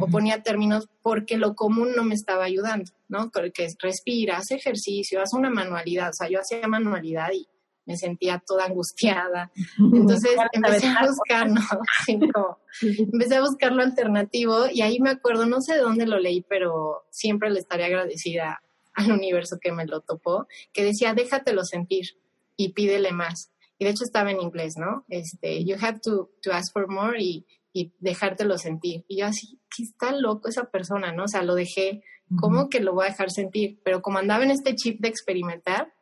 [0.00, 3.30] o ponía términos porque lo común no me estaba ayudando, ¿no?
[3.30, 7.46] Porque respira, haz ejercicio, haz una manualidad, o sea, yo hacía manualidad y
[7.86, 9.52] me sentía toda angustiada.
[9.78, 11.62] Entonces empecé a buscar, ¿no?
[12.82, 16.42] empecé a buscar lo alternativo y ahí me acuerdo, no sé de dónde lo leí,
[16.42, 18.60] pero siempre le estaré agradecida
[18.96, 22.18] al universo que me lo topó, que decía, déjatelo sentir
[22.56, 23.52] y pídele más.
[23.78, 25.04] Y de hecho estaba en inglés, ¿no?
[25.08, 29.04] Este, you have to, to ask for more y, y dejártelo sentir.
[29.06, 31.24] Y yo así, ¿qué está loco esa persona, no?
[31.24, 32.02] O sea, lo dejé,
[32.40, 33.80] ¿cómo que lo voy a dejar sentir?
[33.84, 35.92] Pero como andaba en este chip de experimentar,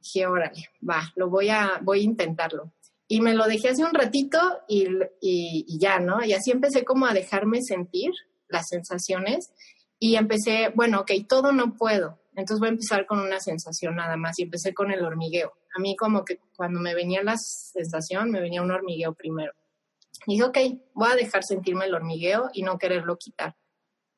[0.00, 2.72] dije, órale, va, lo voy a, voy a intentarlo.
[3.08, 4.86] Y me lo dejé hace un ratito y,
[5.20, 6.24] y, ya, ¿no?
[6.24, 8.12] Y así empecé como a dejarme sentir
[8.46, 9.50] las sensaciones
[9.98, 12.19] y empecé, bueno, ok, todo no puedo.
[12.34, 15.52] Entonces voy a empezar con una sensación nada más y empecé con el hormigueo.
[15.76, 19.52] A mí como que cuando me venía la sensación, me venía un hormigueo primero.
[20.26, 20.58] Y dije, ok,
[20.94, 23.56] voy a dejar sentirme el hormigueo y no quererlo quitar.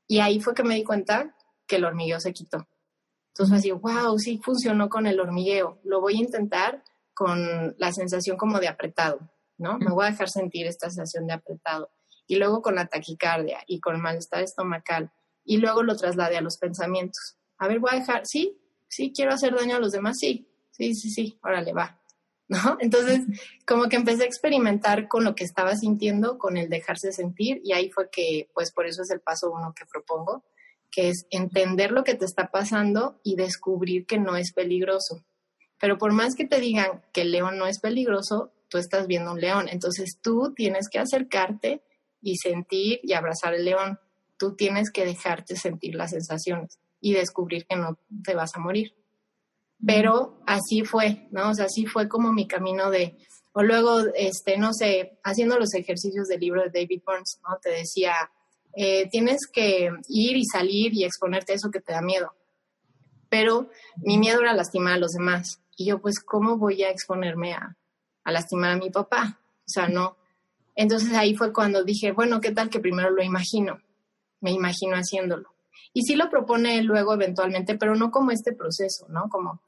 [0.06, 1.36] Y ahí fue que me di cuenta
[1.66, 2.66] que el hormigueo se quitó.
[3.28, 5.80] Entonces así, wow, sí funcionó con el hormigueo.
[5.84, 6.82] Lo voy a intentar
[7.14, 9.20] con la sensación como de apretado,
[9.58, 9.78] ¿no?
[9.78, 11.90] Me voy a dejar sentir esta sensación de apretado.
[12.26, 15.12] Y luego con la taquicardia y con el malestar estomacal.
[15.44, 17.38] Y luego lo trasladé a los pensamientos.
[17.62, 18.58] A ver, voy a dejar, sí,
[18.88, 21.96] sí, quiero hacer daño a los demás, sí, sí, sí, sí, órale, va.
[22.48, 22.58] ¿No?
[22.80, 23.20] Entonces,
[23.64, 27.72] como que empecé a experimentar con lo que estaba sintiendo, con el dejarse sentir, y
[27.72, 30.44] ahí fue que, pues por eso es el paso uno que propongo,
[30.90, 35.24] que es entender lo que te está pasando y descubrir que no es peligroso.
[35.78, 39.30] Pero por más que te digan que el león no es peligroso, tú estás viendo
[39.30, 39.68] un león.
[39.68, 41.80] Entonces tú tienes que acercarte
[42.20, 44.00] y sentir y abrazar el león.
[44.36, 48.94] Tú tienes que dejarte sentir las sensaciones y descubrir que no te vas a morir.
[49.84, 51.50] Pero así fue, ¿no?
[51.50, 53.18] O sea, así fue como mi camino de,
[53.52, 57.58] o luego, este, no sé, haciendo los ejercicios del libro de David Burns, ¿no?
[57.60, 58.14] Te decía,
[58.74, 62.32] eh, tienes que ir y salir y exponerte a eso que te da miedo.
[63.28, 65.60] Pero mi miedo era lastimar a los demás.
[65.76, 67.76] Y yo, pues, ¿cómo voy a exponerme a,
[68.22, 69.40] a lastimar a mi papá?
[69.58, 70.16] O sea, no.
[70.76, 73.80] Entonces ahí fue cuando dije, bueno, ¿qué tal que primero lo imagino?
[74.40, 75.51] Me imagino haciéndolo.
[75.92, 79.28] Y sí lo propone luego eventualmente, pero no como este proceso, ¿no?
[79.28, 79.60] Como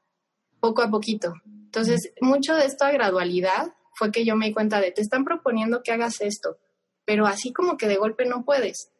[0.61, 1.35] poco a poquito.
[1.45, 5.83] Entonces, mucho de esta gradualidad fue que yo me di cuenta de, te están proponiendo
[5.83, 6.59] que hagas esto,
[7.05, 8.91] pero así como que de golpe no puedes.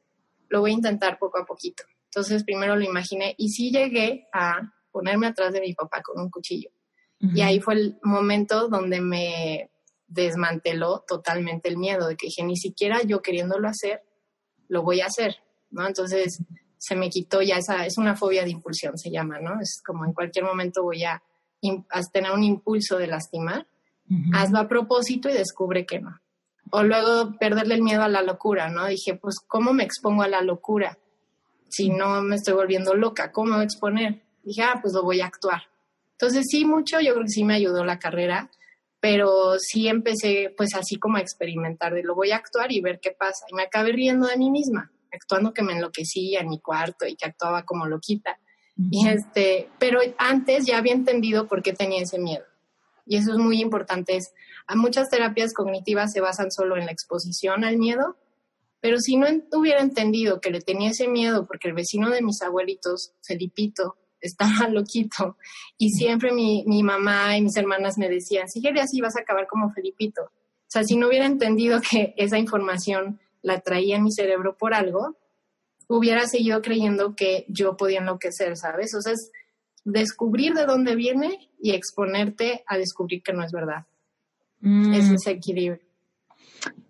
[0.49, 1.85] Lo voy a intentar poco a poquito.
[2.07, 4.61] Entonces, primero lo imaginé y sí llegué a
[4.93, 6.71] ponerme atrás de mi papá con un cuchillo.
[7.21, 9.71] Y ahí fue el momento donde me
[10.07, 14.03] desmanteló totalmente el miedo, de que dije, ni siquiera yo queriéndolo hacer,
[14.69, 15.37] lo voy a hacer,
[15.71, 15.87] ¿no?
[15.87, 16.43] Entonces
[16.87, 19.59] se me quitó ya esa, es una fobia de impulsión, se llama, ¿no?
[19.59, 21.23] Es como en cualquier momento voy a,
[22.13, 23.67] tener un impulso de lastimar,
[24.35, 26.21] hazlo a propósito y descubre que no.
[26.71, 28.85] O luego perderle el miedo a la locura, ¿no?
[28.87, 30.99] Dije, pues, ¿cómo me expongo a la locura?
[31.71, 34.23] Si no me estoy volviendo loca, ¿cómo me voy a exponer?
[34.43, 35.63] Dije, ah, pues lo voy a actuar.
[36.13, 38.51] Entonces sí, mucho, yo creo que sí me ayudó la carrera,
[39.01, 43.01] pero sí empecé pues así como a experimentar de lo voy a actuar y ver
[43.01, 43.47] qué pasa.
[43.51, 47.17] Y me acabé riendo de mí misma, actuando que me enloquecía en mi cuarto y
[47.17, 48.39] que actuaba como loquita.
[48.77, 52.45] Y este, pero antes ya había entendido por qué tenía ese miedo.
[53.07, 54.17] Y eso es muy importante.
[54.17, 54.33] Es,
[54.67, 58.17] a muchas terapias cognitivas se basan solo en la exposición al miedo,
[58.81, 62.43] pero si no hubiera entendido que le tenía ese miedo porque el vecino de mis
[62.43, 65.37] abuelitos, Felipito, estaba loquito.
[65.79, 69.47] Y siempre mi, mi, mamá y mis hermanas me decían, sigue así vas a acabar
[69.47, 70.23] como Felipito.
[70.25, 74.75] O sea, si no hubiera entendido que esa información la traía en mi cerebro por
[74.75, 75.17] algo,
[75.87, 78.95] hubiera seguido creyendo que yo podía enloquecer, ¿sabes?
[78.95, 79.31] O sea, es
[79.85, 83.87] descubrir de dónde viene y exponerte a descubrir que no es verdad.
[84.61, 84.95] Mm.
[84.95, 85.79] Es ese equilibrio.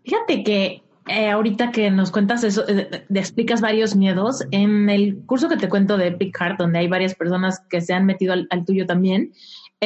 [0.05, 5.25] Fíjate que eh, ahorita que nos cuentas eso, eh, te explicas varios miedos, en el
[5.27, 8.33] curso que te cuento de Epic Heart, donde hay varias personas que se han metido
[8.33, 9.33] al, tuyo también,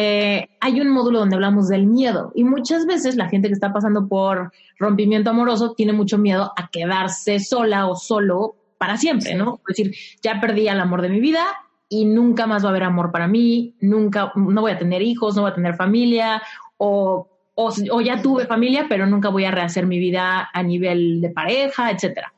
[0.00, 3.72] eh, hay un módulo donde hablamos del miedo y muchas veces la gente que está
[3.72, 9.60] pasando por rompimiento amoroso tiene mucho miedo a quedarse sola o solo para siempre, ¿no?
[9.68, 11.44] Es decir, ya perdí al amor de mi vida
[11.88, 15.34] y nunca más va a haber amor para mí, nunca, no voy a tener hijos,
[15.34, 16.42] no voy a tener familia
[16.76, 17.28] o
[17.60, 21.90] o, ya tuve familia, pero nunca voy a rehacer mi vida a nivel de pareja,
[21.90, 22.32] etcétera.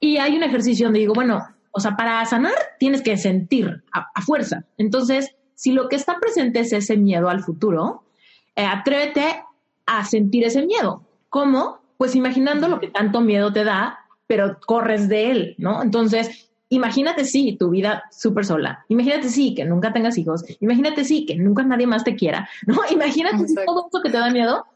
[0.00, 4.22] Y hay un ejercicio donde digo, bueno, o sea, para sanar tienes que sentir a,
[4.22, 4.64] fuerza.
[4.78, 8.04] Entonces, si lo que está presente es ese miedo al futuro,
[8.56, 9.42] eh, atrévete
[9.86, 11.02] a sentir ese miedo.
[11.28, 11.80] ¿Cómo?
[11.96, 15.82] Pues imaginando lo que tanto miedo te da, pero corres de él, ¿no?
[15.82, 18.84] Entonces, imagínate sí, tu vida súper sola.
[18.88, 20.44] Imagínate sí, que nunca tengas hijos.
[20.60, 22.48] Imagínate sí, que nunca nadie más te quiera.
[22.66, 22.76] ¿no?
[22.90, 24.66] Imagínate todo eso que te da miedo.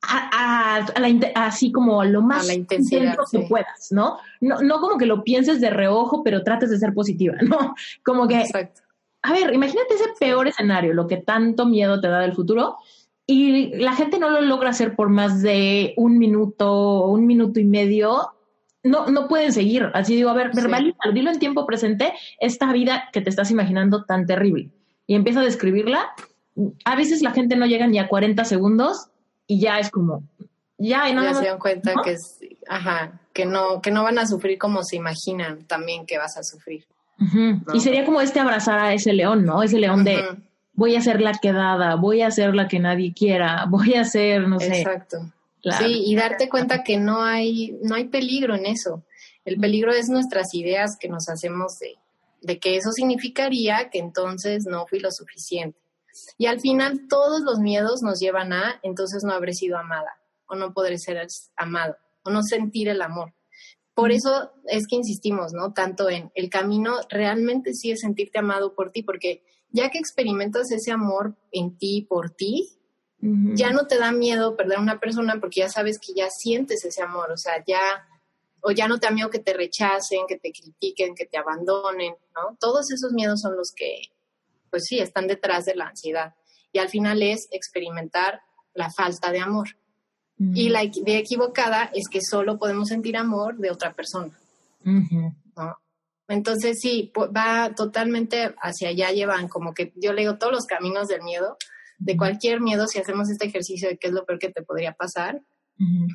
[0.00, 4.18] A, la, así como lo más la intensidad que puedas, ¿no?
[4.40, 4.62] ¿no?
[4.62, 7.74] No como que lo pienses de reojo, pero trates de ser positiva, ¿no?
[8.04, 8.82] Como que, Exacto.
[9.22, 12.76] A ver, imagínate ese peor escenario, lo que tanto miedo te da del futuro,
[13.26, 17.64] y la gente no lo logra hacer por más de un minuto un minuto y
[17.64, 18.32] medio,
[18.82, 19.90] no, no pueden seguir.
[19.92, 24.04] Así digo, a ver, verbaliza, dilo en tiempo presente, esta vida que te estás imaginando
[24.04, 24.70] tan terrible.
[25.06, 26.08] Y empieza a describirla.
[26.84, 29.08] A veces la gente no llega ni a 40 segundos
[29.46, 30.22] y ya es como,
[30.78, 31.22] ya, y no.
[31.22, 32.38] Ya se dan cuenta que es,
[32.68, 36.42] ajá, que no, que no van a sufrir como se imaginan también que vas a
[36.42, 36.86] sufrir.
[37.74, 39.62] Y sería como este abrazar a ese león, ¿no?
[39.62, 40.24] Ese león de
[40.72, 44.46] voy a ser la quedada, voy a ser la que nadie quiera, voy a ser,
[44.46, 44.80] no sé.
[44.80, 45.32] Exacto.
[45.78, 49.02] Sí, y darte cuenta que no hay, no hay peligro en eso.
[49.44, 51.96] El peligro es nuestras ideas que nos hacemos de,
[52.42, 55.78] de que eso significaría que entonces no fui lo suficiente.
[56.36, 60.54] Y al final todos los miedos nos llevan a entonces no habré sido amada o
[60.54, 63.32] no podré ser amado o no sentir el amor.
[63.98, 65.72] Por eso es que insistimos, ¿no?
[65.72, 70.70] Tanto en el camino realmente sí es sentirte amado por ti, porque ya que experimentas
[70.70, 72.78] ese amor en ti, por ti,
[73.18, 76.84] ya no te da miedo perder a una persona porque ya sabes que ya sientes
[76.84, 77.80] ese amor, o sea, ya,
[78.60, 82.14] o ya no te da miedo que te rechacen, que te critiquen, que te abandonen,
[82.36, 82.56] ¿no?
[82.60, 84.00] Todos esos miedos son los que,
[84.70, 86.36] pues sí, están detrás de la ansiedad.
[86.70, 88.42] Y al final es experimentar
[88.74, 89.70] la falta de amor.
[90.38, 94.38] Y la idea equivocada es que solo podemos sentir amor de otra persona.
[94.84, 95.78] ¿no?
[96.28, 101.08] Entonces sí, va totalmente hacia allá, llevan como que yo le digo todos los caminos
[101.08, 101.56] del miedo,
[101.98, 104.92] de cualquier miedo, si hacemos este ejercicio de qué es lo peor que te podría
[104.92, 105.42] pasar,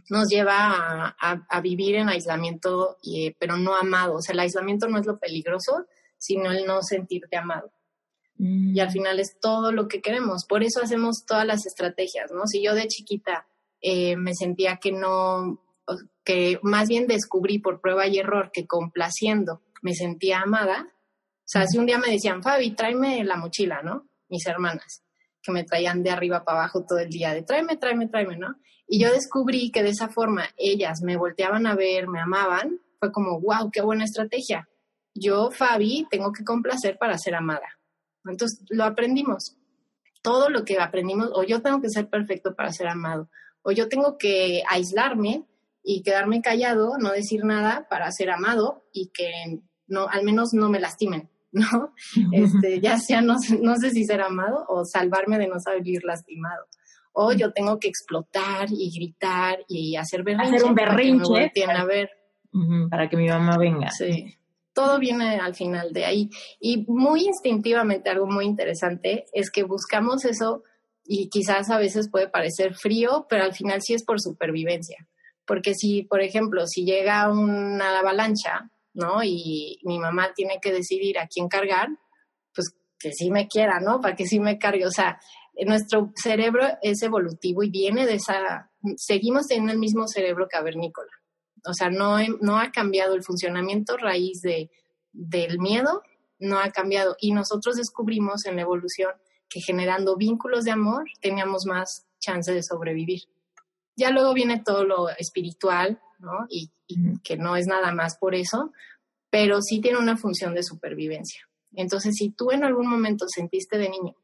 [0.10, 4.16] nos lleva a, vivir en aislamiento, y, pero no amado.
[4.16, 5.86] O sea, el aislamiento no es lo peligroso,
[6.18, 7.72] sino el no sentirte amado.
[8.38, 10.46] Y al final es todo lo que queremos.
[10.46, 12.46] Por eso hacemos todas las estrategias, ¿no?
[12.46, 13.48] Si yo de chiquita
[13.84, 15.62] eh, me sentía que no,
[16.24, 20.88] que más bien descubrí por prueba y error que complaciendo me sentía amada.
[20.90, 24.08] O sea, si un día me decían, Fabi, tráeme la mochila, ¿no?
[24.30, 25.04] Mis hermanas
[25.44, 28.56] que me traían de arriba para abajo todo el día, de tráeme, tráeme, tráeme, ¿no?
[28.88, 33.12] Y yo descubrí que de esa forma ellas me volteaban a ver, me amaban, fue
[33.12, 34.70] como, wow, qué buena estrategia.
[35.14, 37.68] yo, Fabi, tengo que complacer para ser amada.
[38.26, 39.58] Entonces lo aprendimos.
[40.22, 43.30] Todo lo que aprendimos, o yo tengo que ser perfecto para ser amado,
[43.64, 45.46] o yo tengo que aislarme
[45.84, 50.70] y quedarme callado, no decir nada para ser amado y que no, al menos no
[50.70, 51.94] me lastimen, ¿no?
[52.32, 56.66] Este, ya sea no, no sé si ser amado o salvarme de no salir lastimado.
[57.16, 60.56] O yo tengo que explotar y gritar y hacer berrinche.
[60.56, 61.52] Hacer un berrinche.
[61.66, 62.10] Para a ver.
[62.90, 63.92] Para que mi mamá venga.
[63.92, 64.36] Sí
[64.74, 66.30] todo viene al final de ahí.
[66.60, 70.64] Y muy instintivamente, algo muy interesante es que buscamos eso
[71.06, 75.08] y quizás a veces puede parecer frío, pero al final sí es por supervivencia.
[75.46, 79.24] Porque si, por ejemplo, si llega una avalancha, ¿no?
[79.24, 81.90] Y mi mamá tiene que decidir a quién cargar,
[82.56, 84.00] pues que sí me quiera, ¿no?
[84.00, 84.86] Para que sí me cargue.
[84.86, 85.20] O sea,
[85.66, 91.12] nuestro cerebro es evolutivo y viene de esa, seguimos teniendo el mismo cerebro cavernícola.
[91.66, 94.70] O sea, no, no ha cambiado el funcionamiento raíz de,
[95.12, 96.02] del miedo,
[96.40, 97.16] no ha cambiado.
[97.20, 99.12] Y nosotros descubrimos en la evolución
[99.54, 103.22] que generando vínculos de amor teníamos más chance de sobrevivir.
[103.96, 106.48] Ya luego viene todo lo espiritual, ¿no?
[106.50, 106.72] Y,
[107.24, 108.72] que no es nada más por eso,
[109.30, 111.42] pero sí tiene una función de supervivencia.
[111.74, 114.16] Entonces, si tú en algún momento sentiste de niño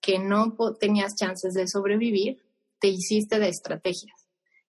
[0.00, 2.38] que no tenías chances de sobrevivir,
[2.78, 4.28] te hiciste de estrategias.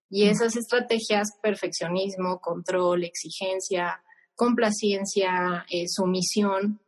[0.09, 4.01] Y esas estrategias, perfeccionismo, control, exigencia,
[4.35, 6.79] complacencia, eh, sumisión,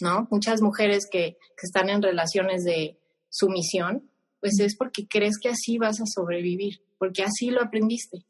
[0.00, 0.28] ¿no?
[0.30, 5.78] Muchas mujeres que, que están en relaciones de sumisión, pues es porque crees que así
[5.78, 8.26] vas a sobrevivir, porque así lo aprendiste.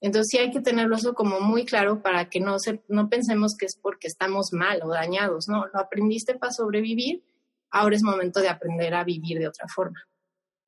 [0.00, 3.54] Entonces sí hay que tenerlo eso como muy claro para que no, se, no pensemos
[3.58, 7.22] que es porque estamos mal o dañados, no, lo aprendiste para sobrevivir,
[7.70, 10.00] ahora es momento de aprender a vivir de otra forma.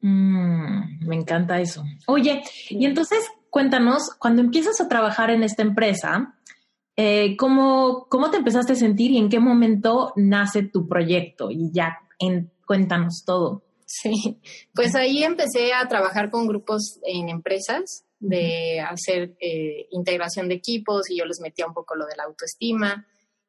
[0.01, 1.83] Mm, me encanta eso.
[2.07, 6.35] Oye, y entonces cuéntanos, cuando empiezas a trabajar en esta empresa,
[6.97, 11.51] eh, ¿cómo, ¿cómo, te empezaste a sentir y en qué momento nace tu proyecto?
[11.51, 13.63] Y ya, en, cuéntanos todo.
[13.85, 14.41] Sí,
[14.75, 21.11] pues ahí empecé a trabajar con grupos en empresas de hacer eh, integración de equipos
[21.11, 23.07] y yo les metía un poco lo de la autoestima.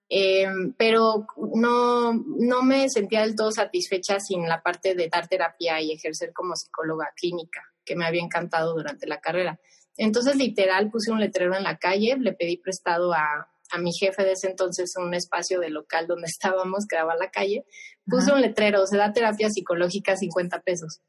[0.09, 0.45] Eh,
[0.77, 1.25] pero
[1.55, 6.33] no, no me sentía del todo satisfecha sin la parte de dar terapia y ejercer
[6.33, 9.59] como psicóloga clínica, que me había encantado durante la carrera.
[9.97, 14.23] Entonces, literal, puse un letrero en la calle, le pedí prestado a, a mi jefe
[14.23, 17.65] de ese entonces un espacio de local donde estábamos, que daba la calle,
[18.05, 21.01] puse un letrero, se da terapia psicológica 50 pesos.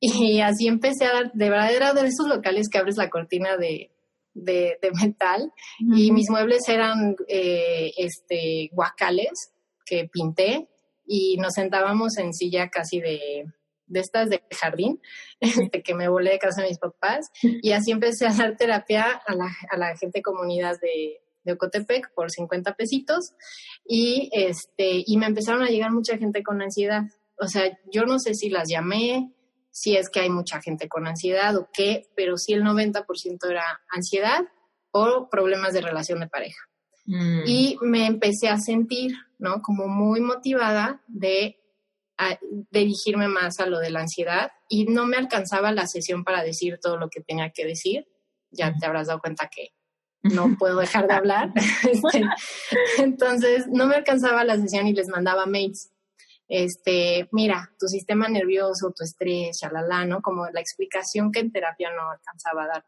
[0.00, 3.56] Y así empecé a dar, de verdad era de esos locales que abres la cortina
[3.56, 3.90] de,
[4.34, 9.52] de, metal y mis muebles eran eh, este, guacales
[9.86, 10.68] que pinté
[11.06, 13.44] y nos sentábamos en silla casi de,
[13.86, 15.00] de estas de jardín,
[15.40, 19.04] este, que me volé de casa de mis papás, y así empecé a dar terapia
[19.26, 23.32] a la, a la gente comunidad de, de Ocotepec por 50 pesitos,
[23.86, 27.02] y, este, y me empezaron a llegar mucha gente con ansiedad.
[27.38, 29.32] O sea, yo no sé si las llamé,
[29.70, 33.64] si es que hay mucha gente con ansiedad o qué, pero sí el 90% era
[33.90, 34.44] ansiedad
[34.92, 36.60] o problemas de relación de pareja.
[37.06, 37.42] Mm.
[37.44, 39.60] Y me empecé a sentir, ¿no?
[39.62, 41.58] Como muy motivada de
[42.70, 46.78] dirigirme más a lo de la ansiedad y no me alcanzaba la sesión para decir
[46.80, 48.06] todo lo que tenía que decir.
[48.50, 49.70] Ya te habrás dado cuenta que
[50.22, 51.52] no puedo dejar de hablar.
[51.90, 52.22] Este,
[52.98, 55.90] entonces, no me alcanzaba la sesión y les mandaba mails
[56.48, 60.20] este, mira, tu sistema nervioso, tu estrés, chalala, ¿no?
[60.20, 62.84] Como la explicación que en terapia no alcanzaba a dar.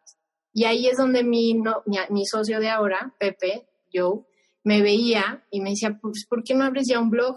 [0.53, 4.25] Y ahí es donde mi, no, mi, socio de ahora, Pepe, Joe,
[4.65, 7.37] me veía y me decía, pues, ¿por qué no abres ya un blog?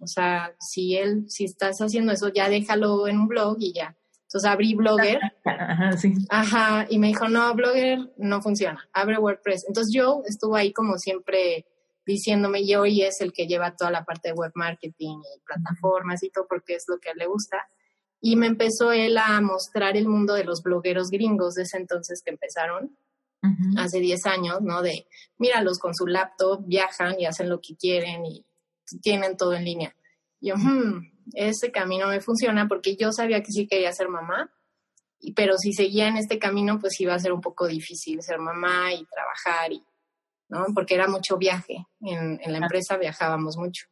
[0.00, 3.96] O sea, si él, si estás haciendo eso, ya déjalo en un blog y ya.
[4.22, 5.20] Entonces abrí Blogger.
[5.44, 6.12] Ajá, sí.
[6.28, 9.64] Ajá, y me dijo, no, Blogger no funciona, abre WordPress.
[9.66, 11.66] Entonces yo estuve ahí como siempre
[12.04, 16.22] diciéndome, y hoy es el que lleva toda la parte de web marketing y plataformas
[16.22, 17.68] y todo, porque es lo que a él le gusta.
[18.20, 22.22] Y me empezó él a mostrar el mundo de los blogueros gringos de ese entonces
[22.22, 22.96] que empezaron,
[23.76, 24.82] hace 10 años, ¿no?
[24.82, 25.06] De,
[25.38, 28.44] míralos con su laptop, viajan y hacen lo que quieren y
[29.02, 29.94] tienen todo en línea.
[30.40, 34.50] yo, hmm, ese camino me funciona porque yo sabía que sí quería ser mamá,
[35.34, 38.92] pero si seguía en este camino, pues iba a ser un poco difícil ser mamá
[38.92, 39.82] y trabajar y
[40.48, 40.66] ¿no?
[40.74, 41.86] Porque era mucho viaje.
[42.00, 43.86] En, la empresa viajábamos mucho.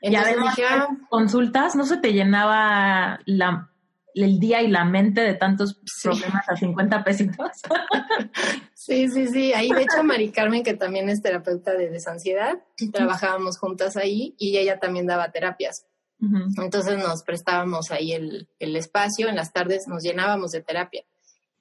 [0.00, 3.71] y además, ah, consultas, ¿no se te llenaba la,
[4.14, 7.50] el día y la mente de tantos problemas a 50 pesitos?
[8.74, 9.52] sí, sí, sí.
[9.52, 14.56] Ahí, de hecho, Mari Carmen, que también es terapeuta de desansiedad, trabajábamos juntas ahí y
[14.56, 15.86] ella también daba terapias.
[16.56, 21.02] Entonces nos prestábamos ahí el, el, espacio, en las tardes nos llenábamos de terapia.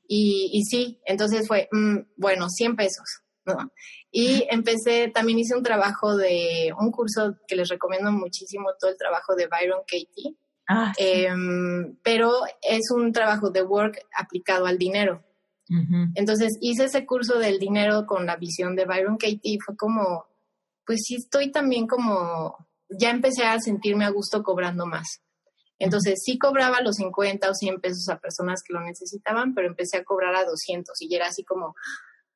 [0.08, 3.72] Y, y sí, entonces fue, mm, bueno, 100 pesos ¿no?
[4.12, 8.98] Y empecé, también hice un trabajo de, un curso que les recomiendo muchísimo, todo el
[8.98, 10.36] trabajo de Byron Katie,
[10.68, 12.32] ah, em, pero
[12.62, 15.24] es un trabajo de work aplicado al dinero.
[16.16, 20.26] Entonces hice ese curso del dinero con la visión de Byron Katie y fue como,
[20.86, 25.22] pues sí estoy también como, ya empecé a sentirme a gusto cobrando más.
[25.80, 29.98] Entonces sí cobraba los 50 o 100 pesos a personas que lo necesitaban, pero empecé
[29.98, 31.74] a cobrar a 200 y era así como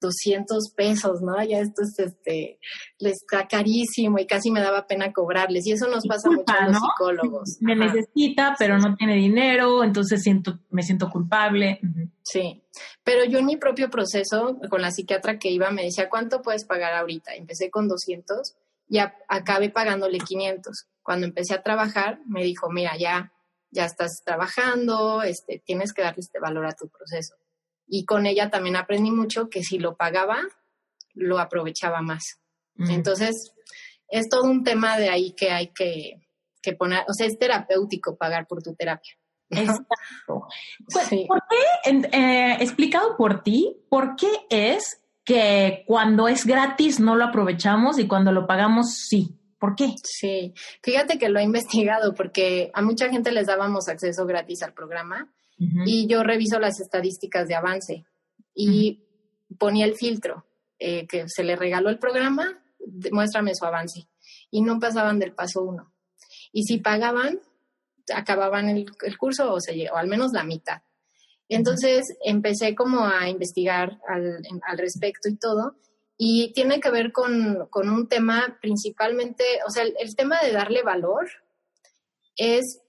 [0.01, 1.41] 200 pesos, ¿no?
[1.43, 2.59] Ya esto es, este,
[2.99, 5.65] les está carísimo y casi me daba pena cobrarles.
[5.65, 7.57] Y eso nos pasa mucho a los psicólogos.
[7.61, 11.79] Me necesita, pero no tiene dinero, entonces siento, me siento culpable.
[12.23, 12.63] Sí,
[13.03, 16.65] pero yo en mi propio proceso, con la psiquiatra que iba, me decía, ¿cuánto puedes
[16.65, 17.35] pagar ahorita?
[17.35, 18.55] Empecé con 200
[18.89, 20.87] y acabé pagándole 500.
[21.01, 23.31] Cuando empecé a trabajar, me dijo, mira, ya
[23.75, 27.35] ya estás trabajando, este, tienes que darle este valor a tu proceso.
[27.87, 30.39] Y con ella también aprendí mucho que si lo pagaba,
[31.13, 32.39] lo aprovechaba más.
[32.77, 33.53] Entonces,
[34.09, 36.21] es todo un tema de ahí que hay que,
[36.77, 39.13] poner, o sea, es terapéutico pagar por tu terapia.
[39.49, 40.47] Exacto.
[40.91, 47.15] Pues, ¿Por qué, eh, explicado por ti, por qué es que cuando es gratis no
[47.15, 49.39] lo aprovechamos y cuando lo pagamos sí?
[49.59, 49.93] ¿Por qué?
[50.03, 54.73] Sí, fíjate que lo he investigado porque a mucha gente les dábamos acceso gratis al
[54.73, 58.05] programa y yo reviso las estadísticas de avance
[58.53, 59.03] y
[59.57, 60.45] ponía el filtro
[60.79, 62.61] eh, que se le regaló el programa,
[63.11, 64.07] muéstrame su avance
[64.51, 65.93] y no pasaban del paso uno.
[66.51, 67.39] Y si pagaban,
[68.13, 68.85] acababan el,
[69.17, 70.81] curso o, se, o al menos la mitad.
[71.47, 75.75] Entonces empecé como a investigar al, al respecto y todo
[76.17, 81.29] y tiene que ver con, un tema principalmente, o sea, el, tema de darle valor
[82.37, 82.81] es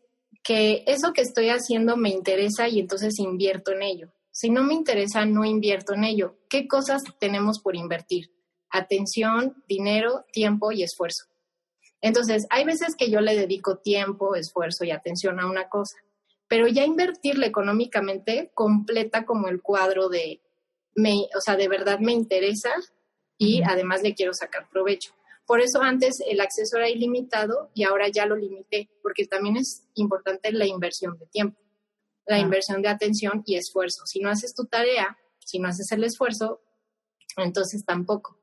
[0.46, 4.12] que eso que estoy haciendo me interesa y entonces invierto en ello.
[4.30, 6.36] Si no me interesa, no invierto en ello.
[6.48, 8.30] ¿Qué cosas tenemos por invertir?
[8.70, 11.24] Atención, dinero, tiempo y esfuerzo.
[12.00, 15.96] Entonces, hay veces que yo le dedico tiempo, esfuerzo y atención a una cosa,
[16.46, 20.40] pero ya invertirle económicamente completa como el cuadro de,
[20.94, 22.70] me, o sea, de verdad me interesa
[23.36, 25.12] y además le quiero sacar provecho.
[25.46, 29.86] Por eso antes el acceso era ilimitado y ahora ya lo limité, porque también es
[29.94, 31.60] importante la inversión de tiempo,
[32.26, 34.04] la inversión de atención y esfuerzo.
[34.06, 36.60] Si no haces tu tarea, si no haces el esfuerzo,
[37.36, 38.40] entonces tampoco.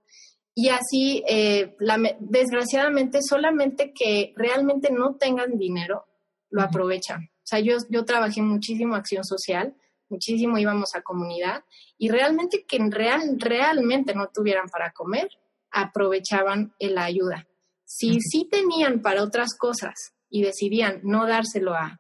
[0.56, 1.76] Y así, eh,
[2.20, 6.06] desgraciadamente, solamente que realmente no tengan dinero,
[6.51, 7.24] lo aprovechan.
[7.24, 9.76] O sea, yo, yo trabajé muchísimo acción social
[10.14, 11.64] muchísimo, íbamos a comunidad
[11.97, 15.30] y realmente que real, realmente no tuvieran para comer,
[15.74, 17.47] aprovechaban la ayuda.
[17.86, 21.99] Si sí tenían para otras cosas y decidían no dárselo a,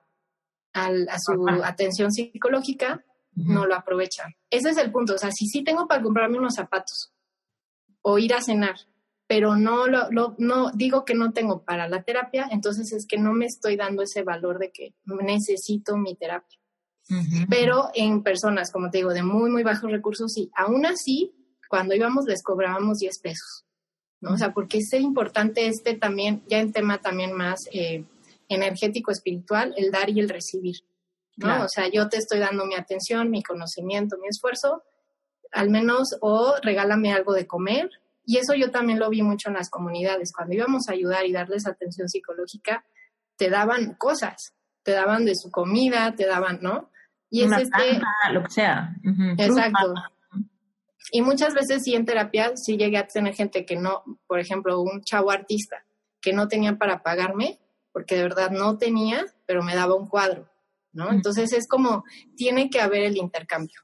[0.73, 3.03] a, su atención psicológica,
[3.35, 4.33] no lo aprovechan.
[4.49, 5.15] Ese es el punto.
[5.15, 7.11] O sea, si sí tengo para comprarme unos zapatos
[8.01, 8.75] o ir a cenar,
[9.27, 13.33] pero no lo, no digo que no tengo para la terapia, entonces es que no
[13.33, 16.59] me estoy dando ese valor de que necesito mi terapia
[17.49, 21.33] pero en personas, como te digo, de muy, muy bajos recursos, y aún así,
[21.73, 23.65] cuando íbamos les cobrábamos 10 pesos,
[24.21, 24.33] ¿no?
[24.33, 28.05] O sea, porque es importante este también, ya en tema también más eh,
[28.47, 30.75] energético, espiritual, el dar y el recibir,
[31.35, 31.63] ¿no?
[31.63, 34.83] O sea, yo te estoy dando mi atención, mi conocimiento, mi esfuerzo,
[35.51, 37.89] al menos, o regálame algo de comer,
[38.23, 41.31] y eso yo también lo vi mucho en las comunidades, cuando íbamos a ayudar y
[41.31, 42.85] darles atención psicológica,
[43.35, 44.53] te daban cosas,
[44.83, 46.91] te daban de su comida, te daban, ¿no?
[47.31, 47.99] Y es este,
[48.31, 48.95] lo que sea.
[49.39, 49.95] Exacto.
[51.11, 54.81] Y muchas veces sí en terapia sí llegué a tener gente que no, por ejemplo,
[54.81, 55.85] un chavo artista
[56.21, 57.59] que no tenía para pagarme,
[57.91, 60.49] porque de verdad no tenía, pero me daba un cuadro,
[60.93, 61.11] ¿no?
[61.11, 62.03] Entonces es como,
[62.35, 63.81] tiene que haber el intercambio.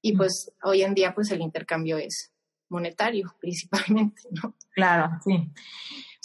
[0.00, 2.32] Y pues hoy en día pues el intercambio es
[2.70, 4.54] monetario principalmente, ¿no?
[4.72, 5.50] Claro, sí.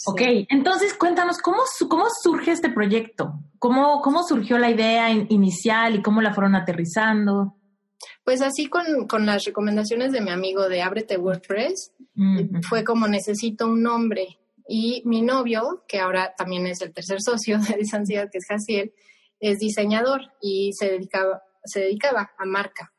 [0.04, 0.20] Ok,
[0.50, 3.40] entonces cuéntanos, ¿cómo, cómo surge este proyecto?
[3.58, 7.55] ¿Cómo, ¿Cómo surgió la idea inicial y cómo la fueron aterrizando?
[8.24, 11.92] Pues así con, con las recomendaciones de mi amigo de Ábrete WordPress,
[12.68, 14.38] fue como necesito un nombre.
[14.68, 18.92] Y mi novio, que ahora también es el tercer socio de Ansiedad, que es Jaciel,
[19.40, 22.92] es diseñador y se dedicaba, se dedicaba a marca.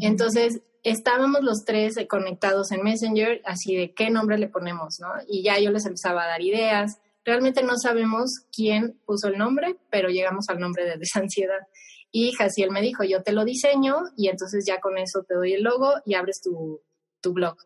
[0.00, 5.08] Entonces, estábamos los tres conectados en Messenger, así de qué nombre le ponemos, ¿no?
[5.28, 6.98] Y ya yo les empezaba a dar ideas.
[7.24, 11.66] Realmente no sabemos quién puso el nombre, pero llegamos al nombre de Desansiedad.
[12.16, 15.54] Y Jaciel me dijo, yo te lo diseño y entonces ya con eso te doy
[15.54, 16.80] el logo y abres tu,
[17.20, 17.56] tu blog.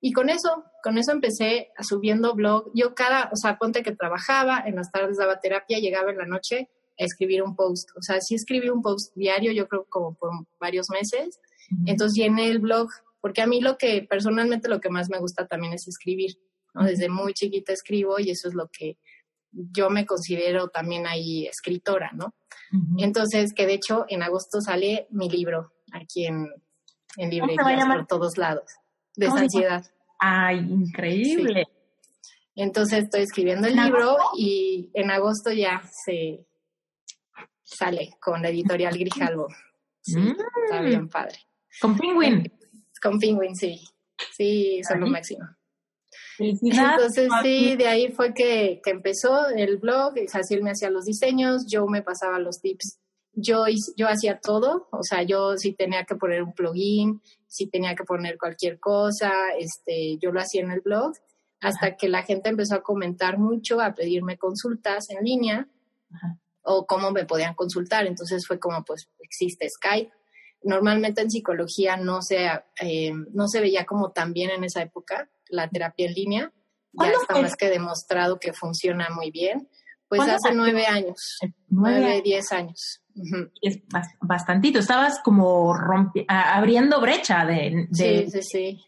[0.00, 2.70] Y con eso, con eso empecé subiendo blog.
[2.74, 6.24] Yo cada, o sea, ponte que trabajaba, en las tardes daba terapia, llegaba en la
[6.24, 7.90] noche a escribir un post.
[7.98, 11.38] O sea, sí escribí un post diario, yo creo como por varios meses
[11.86, 12.88] entonces llené el blog
[13.20, 16.38] porque a mí lo que personalmente lo que más me gusta también es escribir,
[16.74, 16.84] ¿no?
[16.84, 18.96] Desde muy chiquita escribo y eso es lo que
[19.52, 22.34] yo me considero también ahí escritora, ¿no?
[22.98, 26.48] Entonces, que de hecho en agosto sale mi libro aquí en,
[27.16, 28.70] en librerías por todos lados,
[29.16, 29.84] de ansiedad.
[30.20, 31.66] Ay, increíble.
[32.54, 36.46] Entonces estoy escribiendo el libro y en agosto ya se
[37.62, 39.48] sale con la editorial Grijalvo.
[40.02, 40.18] Sí,
[40.64, 40.84] está mm.
[40.84, 41.38] bien padre.
[41.80, 42.52] Con Penguin.
[43.02, 43.80] Con Penguin, sí.
[44.32, 45.44] Sí, son lo máximo.
[46.40, 51.66] Entonces sí, de ahí fue que, que empezó el blog, Jaciel me hacía los diseños,
[51.66, 52.98] yo me pasaba los tips,
[53.32, 53.64] yo,
[53.96, 58.04] yo hacía todo, o sea, yo si tenía que poner un plugin, si tenía que
[58.04, 61.12] poner cualquier cosa, este, yo lo hacía en el blog,
[61.60, 65.68] hasta que la gente empezó a comentar mucho, a pedirme consultas en línea
[66.62, 70.12] o cómo me podían consultar, entonces fue como pues existe Skype.
[70.62, 72.46] Normalmente en psicología no se,
[72.82, 76.52] eh, no se veía como tan bien en esa época, la terapia en línea.
[76.92, 79.68] Ya está más que demostrado que funciona muy bien.
[80.10, 81.38] Pues hace nueve años,
[81.68, 83.00] nueve, diez años.
[83.62, 83.78] Es
[84.20, 85.72] bastantito, estabas como
[86.26, 88.80] abriendo brecha de, sí, sí, sí.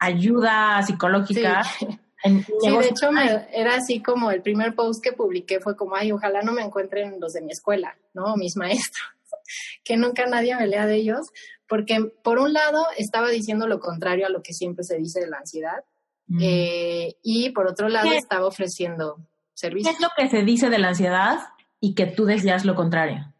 [0.00, 1.62] ayuda psicológica.
[1.62, 1.86] Sí.
[2.24, 3.10] de hecho
[3.52, 7.20] era así como el primer post que publiqué fue como, ay, ojalá no me encuentren
[7.20, 8.36] los de mi escuela, ¿no?
[8.36, 9.06] Mis maestros,
[9.84, 11.28] que nunca nadie me lea de ellos,
[11.68, 15.28] porque por un lado estaba diciendo lo contrario a lo que siempre se dice de
[15.28, 15.84] la ansiedad
[16.26, 16.38] mm.
[16.42, 19.18] eh, y por otro lado estaba ofreciendo
[19.54, 19.96] servicios.
[19.96, 21.38] ¿Qué es lo que se dice de la ansiedad
[21.80, 23.32] y que tú decías lo contrario?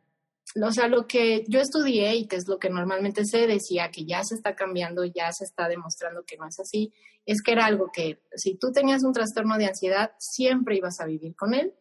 [0.60, 4.04] O sea, lo que yo estudié y que es lo que normalmente se decía que
[4.04, 6.92] ya se está cambiando, ya se está demostrando que no es así,
[7.24, 11.06] es que era algo que si tú tenías un trastorno de ansiedad, siempre ibas a
[11.06, 11.72] vivir con él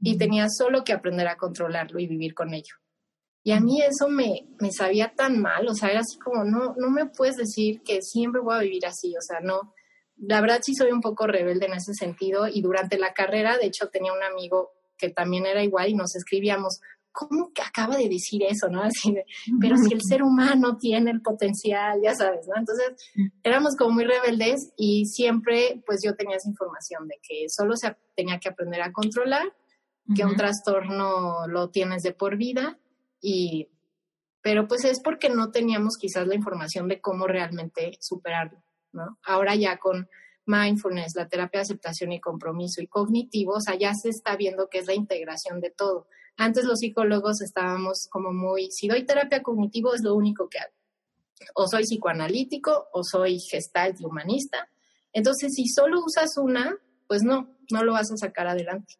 [0.00, 2.74] y tenías solo que aprender a controlarlo y vivir con ello.
[3.46, 6.74] Y a mí eso me, me sabía tan mal, o sea, era así como, no,
[6.76, 9.72] no me puedes decir que siempre voy a vivir así, o sea, no.
[10.16, 13.66] La verdad sí soy un poco rebelde en ese sentido y durante la carrera, de
[13.66, 16.80] hecho, tenía un amigo que también era igual y nos escribíamos,
[17.12, 18.82] ¿cómo que acaba de decir eso, no?
[18.82, 19.24] Así de,
[19.60, 22.54] pero si el ser humano tiene el potencial, ya sabes, ¿no?
[22.58, 22.96] Entonces,
[23.44, 27.94] éramos como muy rebeldes y siempre, pues yo tenía esa información de que solo se
[28.16, 29.52] tenía que aprender a controlar,
[30.16, 32.80] que un trastorno lo tienes de por vida
[33.20, 33.68] y
[34.42, 38.62] pero pues es porque no teníamos quizás la información de cómo realmente superarlo,
[38.92, 39.18] ¿no?
[39.24, 40.08] Ahora ya con
[40.46, 44.68] mindfulness, la terapia de aceptación y compromiso y cognitivo, o sea, ya se está viendo
[44.68, 46.06] que es la integración de todo.
[46.36, 50.72] Antes los psicólogos estábamos como muy, si doy terapia cognitivo es lo único que hago.
[51.54, 54.68] O soy psicoanalítico o soy gestalt y humanista.
[55.12, 58.94] Entonces, si solo usas una, pues no, no lo vas a sacar adelante.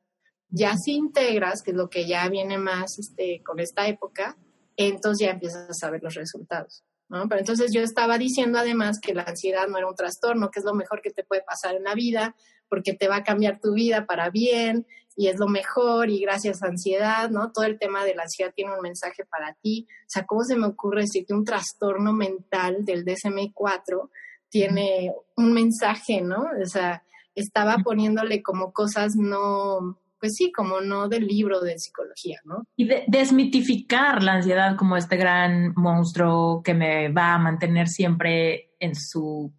[0.49, 4.37] Ya si integras, que es lo que ya viene más este, con esta época,
[4.77, 6.85] entonces ya empiezas a ver los resultados.
[7.09, 7.29] ¿no?
[7.29, 10.65] Pero entonces yo estaba diciendo además que la ansiedad no era un trastorno, que es
[10.65, 12.35] lo mejor que te puede pasar en la vida,
[12.69, 14.87] porque te va a cambiar tu vida para bien
[15.17, 17.53] y es lo mejor y gracias a ansiedad, ¿no?
[17.53, 19.87] Todo el tema de la ansiedad tiene un mensaje para ti.
[20.03, 24.11] O sea, ¿cómo se me ocurre decir que un trastorno mental del DSM-4
[24.51, 26.45] tiene un mensaje, ¿no?
[26.63, 27.03] O sea,
[27.35, 32.65] estaba poniéndole como cosas no pues sí, como no del libro de psicología, ¿no?
[32.77, 38.95] Y desmitificar la ansiedad como este gran monstruo que me va a mantener siempre en
[38.95, 39.53] su,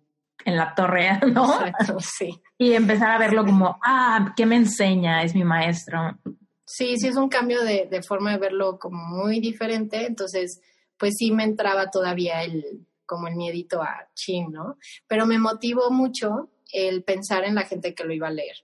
[0.46, 1.54] en la torre, ¿no?
[1.66, 2.42] Exacto, sí.
[2.58, 5.24] Y empezar a verlo como, ah, ¿qué me enseña?
[5.24, 6.18] Es mi maestro.
[6.66, 10.62] Sí, sí, es un cambio de, de forma de verlo como muy diferente, entonces,
[10.98, 14.78] pues sí me entraba todavía el, como el miedito a chin, ¿no?
[15.08, 18.58] Pero me motivó mucho el pensar en la gente que lo iba a leer.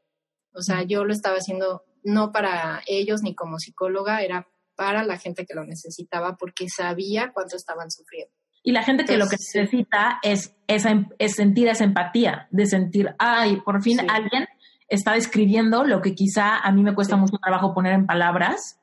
[0.54, 5.18] O sea, yo lo estaba haciendo no para ellos ni como psicóloga, era para la
[5.18, 8.34] gente que lo necesitaba porque sabía cuánto estaban sufriendo.
[8.64, 12.66] Y la gente que lo que necesita es, esa, em, es sentir esa empatía, de
[12.66, 14.48] sentir, ay, por fin alguien
[14.88, 18.80] está describiendo lo que quizá a mí me cuesta mucho trabajo poner en palabras,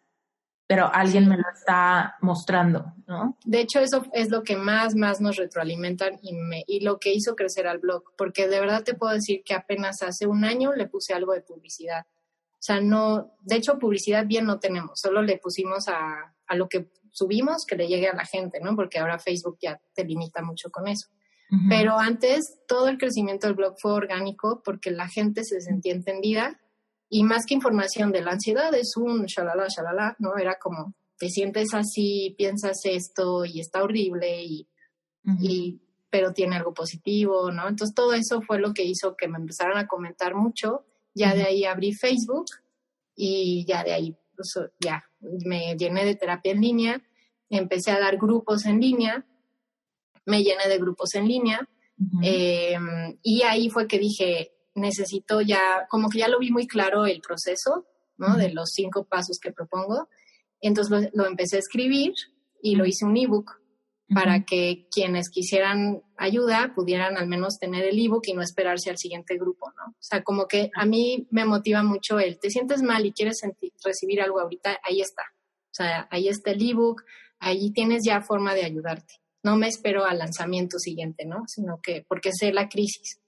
[0.71, 3.37] pero alguien me lo está mostrando, ¿no?
[3.45, 7.13] De hecho, eso es lo que más, más nos retroalimentan y, me, y lo que
[7.13, 10.73] hizo crecer al blog, porque de verdad te puedo decir que apenas hace un año
[10.73, 12.07] le puse algo de publicidad
[12.61, 16.69] o sea, no, de hecho, publicidad bien no tenemos, solo le pusimos a, a lo
[16.69, 18.77] que subimos que le llegue a la gente, ¿no?
[18.77, 21.09] Porque ahora Facebook ya te limita mucho con eso.
[21.69, 26.61] Pero antes todo el crecimiento del blog fue orgánico porque la gente se sentía entendida
[27.11, 30.39] y más que información de la ansiedad es un shalala, shalala, ¿no?
[30.39, 34.67] Era como, te sientes así, piensas esto y está horrible y,
[35.41, 37.69] y pero tiene algo positivo, ¿no?
[37.69, 41.45] Entonces todo eso fue lo que hizo que me empezaran a comentar mucho ya de
[41.45, 42.47] ahí abrí Facebook
[43.17, 47.03] y ya de ahí pues, ya me llené de terapia en línea,
[47.49, 49.27] empecé a dar grupos en línea,
[50.27, 51.69] me llené de grupos en línea
[52.23, 57.07] em, y ahí fue que dije, necesito ya, como que ya lo vi muy claro
[57.07, 57.87] el proceso,
[58.17, 58.37] ¿no?
[58.37, 60.09] De los cinco pasos que propongo.
[60.61, 62.13] Entonces lo, empecé a escribir
[62.63, 63.59] y lo hice un ebook
[64.13, 68.99] para que quienes quisieran ayuda pudieran al menos tener el ebook y no esperarse al
[68.99, 69.93] siguiente grupo, ¿no?
[69.93, 73.41] O sea, como que a mí me motiva mucho el, te sientes mal y quieres
[73.85, 75.23] recibir algo ahorita, ahí está.
[75.67, 77.03] O sea, ahí está el ebook,
[77.39, 79.15] ahí tienes ya forma de ayudarte.
[79.43, 81.45] No me espero al lanzamiento siguiente, ¿no?
[81.47, 83.21] Sino que, porque sé la crisis.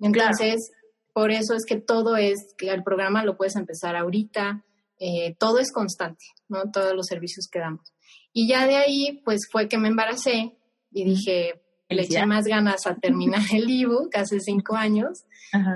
[0.00, 0.72] Entonces,
[1.12, 4.64] por eso es que todo es, que el programa lo puedes empezar ahorita,
[4.98, 6.70] eh, todo es constante, ¿no?
[6.70, 7.92] Todos los servicios que damos.
[8.32, 10.56] Y ya de ahí, pues fue que me embaracé
[10.90, 15.24] y dije, le eché más ganas a terminar el ebook hace cinco años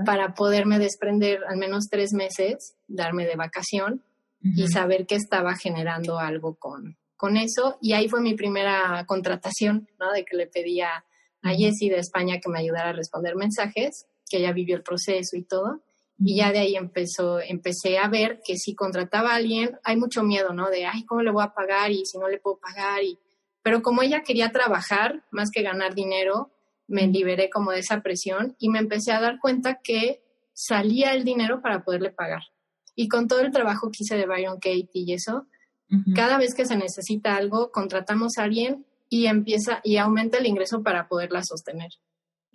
[0.06, 4.02] para poderme desprender al menos tres meses, darme de vacación
[4.40, 7.76] y saber que estaba generando algo con, con eso.
[7.82, 10.12] Y ahí fue mi primera contratación, ¿no?
[10.12, 11.04] De que le pedía
[11.42, 15.36] a Jessie de España que me ayudara a responder mensajes, que ella vivió el proceso
[15.36, 15.82] y todo.
[16.18, 20.22] Y ya de ahí empezó, empecé a ver que si contrataba a alguien, hay mucho
[20.22, 20.70] miedo, ¿no?
[20.70, 21.90] De, ay, ¿cómo le voy a pagar?
[21.90, 23.02] Y si no le puedo pagar.
[23.02, 23.18] Y...
[23.62, 26.52] Pero como ella quería trabajar más que ganar dinero,
[26.88, 30.22] me liberé como de esa presión y me empecé a dar cuenta que
[30.54, 32.42] salía el dinero para poderle pagar.
[32.94, 35.46] Y con todo el trabajo que hice de Byron Kate y eso,
[36.14, 40.82] cada vez que se necesita algo, contratamos a alguien y empieza y aumenta el ingreso
[40.82, 41.90] para poderla sostener.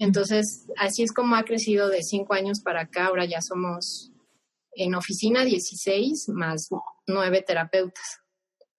[0.02, 3.06] Entonces, así es como ha crecido de cinco años para acá.
[3.06, 4.12] Ahora ya somos
[4.74, 6.70] en oficina 16 más
[7.06, 8.20] nueve terapeutas.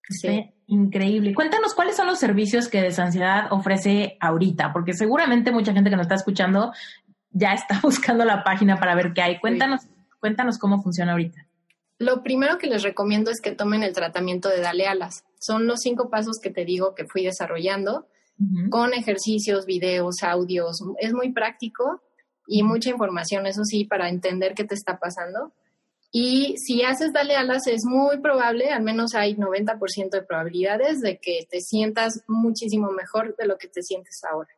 [0.09, 0.53] Sí.
[0.67, 1.33] Increíble.
[1.33, 6.07] Cuéntanos cuáles son los servicios que Desansiedad ofrece ahorita, porque seguramente mucha gente que nos
[6.07, 6.73] está escuchando
[7.31, 9.39] ya está buscando la página para ver qué hay.
[9.39, 9.83] Cuéntanos,
[10.19, 11.47] cuéntanos cómo funciona ahorita.
[11.99, 15.25] Lo primero que les recomiendo es que tomen el tratamiento de Dale Alas.
[15.39, 18.09] Son los cinco pasos que te digo que fui desarrollando
[18.71, 20.83] con ejercicios, videos, audios.
[20.99, 22.03] Es muy práctico
[22.47, 25.53] y mucha información, eso sí, para entender qué te está pasando.
[26.15, 31.19] Y si haces Dale Alas, es muy probable, al menos hay 90% de probabilidades de
[31.19, 34.51] que te sientas muchísimo mejor de lo que te sientes ahora.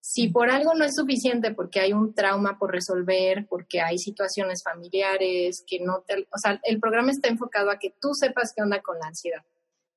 [0.00, 4.62] Si por algo no es suficiente, porque hay un trauma por resolver, porque hay situaciones
[4.62, 6.26] familiares, que no te...
[6.30, 9.42] O sea, el programa está enfocado a que tú sepas qué onda con la ansiedad.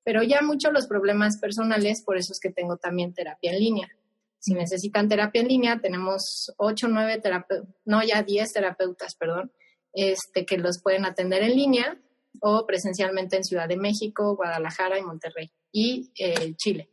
[0.07, 3.89] Pero ya mucho los problemas personales, por eso es que tengo también terapia en línea.
[4.39, 9.51] Si necesitan terapia en línea, tenemos 8, 9 terapeutas, no, ya 10 terapeutas, perdón,
[9.91, 11.99] este, que los pueden atender en línea
[12.39, 16.89] o presencialmente en Ciudad de México, Guadalajara y Monterrey y eh, Chile.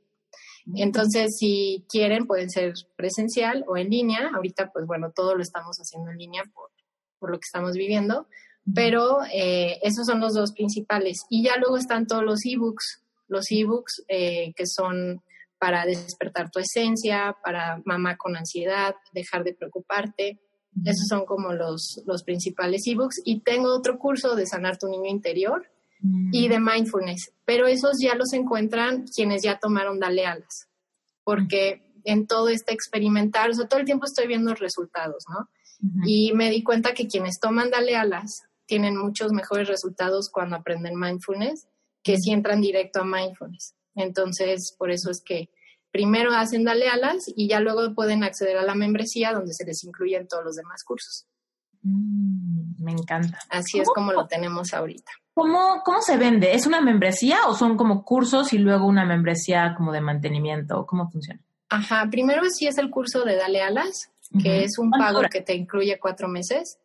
[0.74, 4.32] Entonces, si quieren, pueden ser presencial o en línea.
[4.34, 6.72] Ahorita, pues bueno, todo lo estamos haciendo en línea por,
[7.20, 8.26] por lo que estamos viviendo,
[8.74, 11.26] pero eh, esos son los dos principales.
[11.30, 13.03] Y ya luego están todos los ebooks,
[13.35, 15.23] los ebooks eh, que son
[15.59, 20.40] para despertar tu esencia, para mamá con ansiedad, dejar de preocuparte.
[20.85, 23.20] Esos son como los, los principales ebooks.
[23.24, 25.70] Y tengo otro curso de sanar tu niño interior,
[26.32, 30.69] y de mindfulness, pero esos ya los encuentran quienes ya tomaron Dale Alas,
[31.23, 35.48] porque en todo este experimentar, o sea, todo el tiempo estoy viendo resultados, ¿no?
[36.06, 40.98] Y me di cuenta que quienes toman Dale Alas tienen muchos mejores resultados cuando aprenden
[40.98, 41.69] mindfulness
[42.05, 43.74] que si entran directo a mindfulness.
[43.97, 45.51] Entonces, por eso es que
[45.90, 49.82] primero hacen Dale Alas y ya luego pueden acceder a la membresía donde se les
[49.82, 51.26] incluyen todos los demás cursos.
[51.82, 53.39] Mm, me encanta.
[53.48, 55.10] Así es como lo tenemos ahorita.
[55.32, 56.55] ¿Cómo, ¿Cómo se vende?
[56.55, 60.86] ¿Es una membresía o son como cursos y luego una membresía como de mantenimiento?
[60.86, 61.40] ¿Cómo funciona?
[61.70, 65.55] Ajá, primero sí es el curso de Dale Alas, que es un pago que te
[65.55, 66.78] incluye cuatro meses,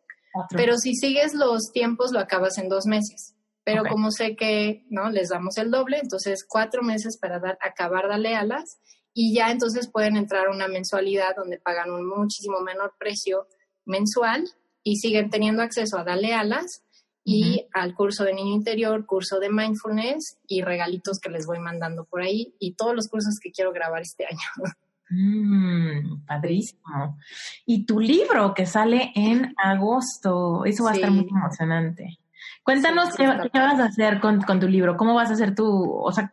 [0.50, 3.34] pero si sigues los tiempos lo acabas en dos meses.
[3.64, 8.08] Pero como sé que no les damos el doble, entonces cuatro meses para dar, acabar
[8.08, 8.80] Dale Alas
[9.12, 13.46] y ya entonces pueden entrar a una mensualidad donde pagan un muchísimo menor precio
[13.84, 14.44] mensual
[14.82, 16.82] y siguen teniendo acceso a Dale Alas
[17.22, 22.04] y al curso de niño interior, curso de mindfulness y regalitos que les voy mandando
[22.04, 24.38] por ahí y todos los cursos que quiero grabar este año.
[25.12, 27.18] Mm, padrísimo.
[27.66, 32.19] Y tu libro que sale en agosto, eso va a estar muy emocionante.
[32.62, 36.32] Cuéntanos qué, vas a hacer con, tu libro, cómo vas a hacer tu, o sea,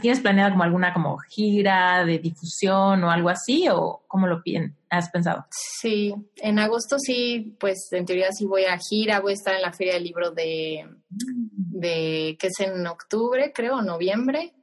[0.00, 4.42] ¿tienes planeado como alguna como gira de difusión o algo así o cómo lo
[4.88, 5.46] has pensado?
[5.50, 9.62] Sí, en agosto sí, pues en teoría sí voy a gira, voy a estar en
[9.62, 14.54] la Feria del Libro de, de que es en octubre, creo, noviembre.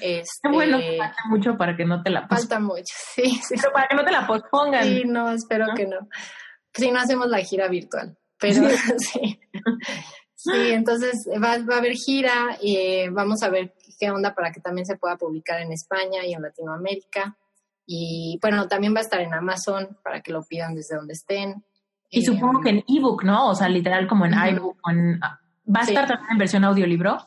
[0.00, 2.82] Este, bueno, falta mucho para que no te la Falta mucho,
[3.14, 3.54] sí, sí.
[3.60, 4.84] Pero para que no te la pospongan.
[4.84, 6.08] Sí, no, espero que no.
[6.72, 8.68] Si no hacemos la gira virtual, pero
[8.98, 9.38] sí.
[9.54, 10.20] Sí,
[10.52, 14.96] entonces va, a haber gira y vamos a ver qué onda para que también se
[14.96, 17.36] pueda publicar en España y en Latinoamérica.
[17.86, 21.64] Y bueno, también va a estar en Amazon para que lo pidan desde donde estén.
[22.10, 23.50] Y supongo que en ebook, ¿no?
[23.50, 24.78] O sea, literal como en iBook.
[24.86, 27.18] ¿Va a estar también en versión audiolibro?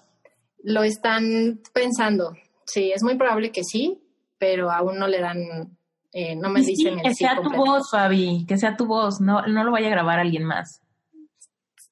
[0.64, 2.36] Lo están pensando.
[2.66, 4.02] Sí, es muy probable que sí,
[4.38, 5.78] pero aún no le dan,
[6.12, 9.64] eh, no me dicen Que sea tu voz, Fabi, que sea tu voz, no, no
[9.64, 10.82] lo vaya a grabar alguien más.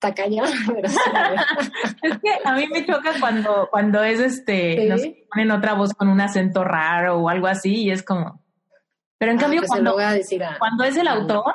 [0.10, 0.24] Está
[0.68, 5.74] pero Es que a mí me choca cuando, cuando es este, no sé, ponen otra
[5.74, 8.44] voz con un acento raro o algo así y es como...
[9.18, 9.96] Pero en ah, cambio, pues cuando,
[10.60, 11.54] cuando es el autor,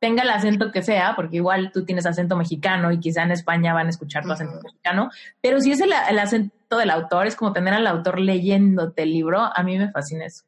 [0.00, 3.74] tenga el acento que sea, porque igual tú tienes acento mexicano y quizá en España
[3.74, 5.10] van a escuchar tu acento mexicano,
[5.40, 9.40] pero si es el, acento del autor, es como tener al autor leyéndote el libro,
[9.40, 10.44] a mí me fascina eso.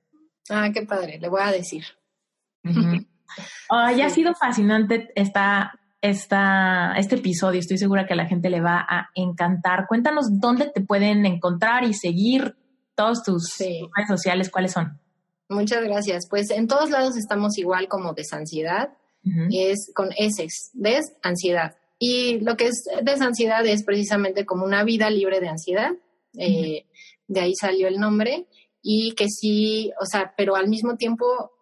[0.48, 1.84] Ah, qué padre, le voy a decir.
[3.68, 8.84] ha sido fascinante esta, esta, este episodio, estoy segura que a la gente le va
[8.86, 9.86] a encantar.
[9.88, 12.56] Cuéntanos dónde te pueden encontrar y seguir
[12.94, 15.00] todos tus redes sociales, ¿cuáles son?
[15.48, 16.28] Muchas gracias.
[16.28, 18.90] Pues en todos lados estamos igual como Desansiedad
[19.50, 21.76] es con S, des, ansiedad.
[21.98, 25.92] Y lo que es desansiedad es precisamente como una vida libre de ansiedad,
[26.36, 26.86] eh,
[27.28, 28.46] de ahí salió el nombre,
[28.82, 31.52] y que sí, o sea, pero al mismo tiempo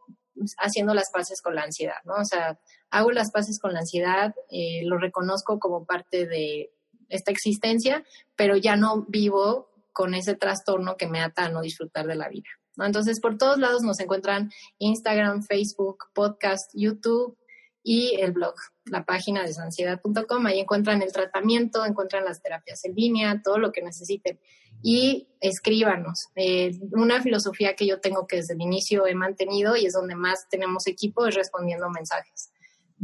[0.59, 2.15] haciendo las paces con la ansiedad, ¿no?
[2.15, 2.59] O sea,
[2.91, 6.73] hago las paces con la ansiedad, eh, lo reconozco como parte de
[7.09, 8.05] esta existencia,
[8.37, 12.29] pero ya no vivo con ese trastorno que me ata a no disfrutar de la
[12.29, 12.49] vida.
[12.79, 17.37] Entonces, por todos lados nos encuentran Instagram, Facebook, podcast, YouTube,
[17.83, 18.55] y el blog,
[18.85, 20.47] la página de sansiedad.com.
[20.47, 24.39] Ahí encuentran el tratamiento, encuentran las terapias en línea, todo lo que necesiten.
[24.83, 26.29] Y escríbanos.
[26.35, 30.15] Eh, una filosofía que yo tengo que desde el inicio he mantenido y es donde
[30.15, 32.53] más tenemos equipo es respondiendo mensajes.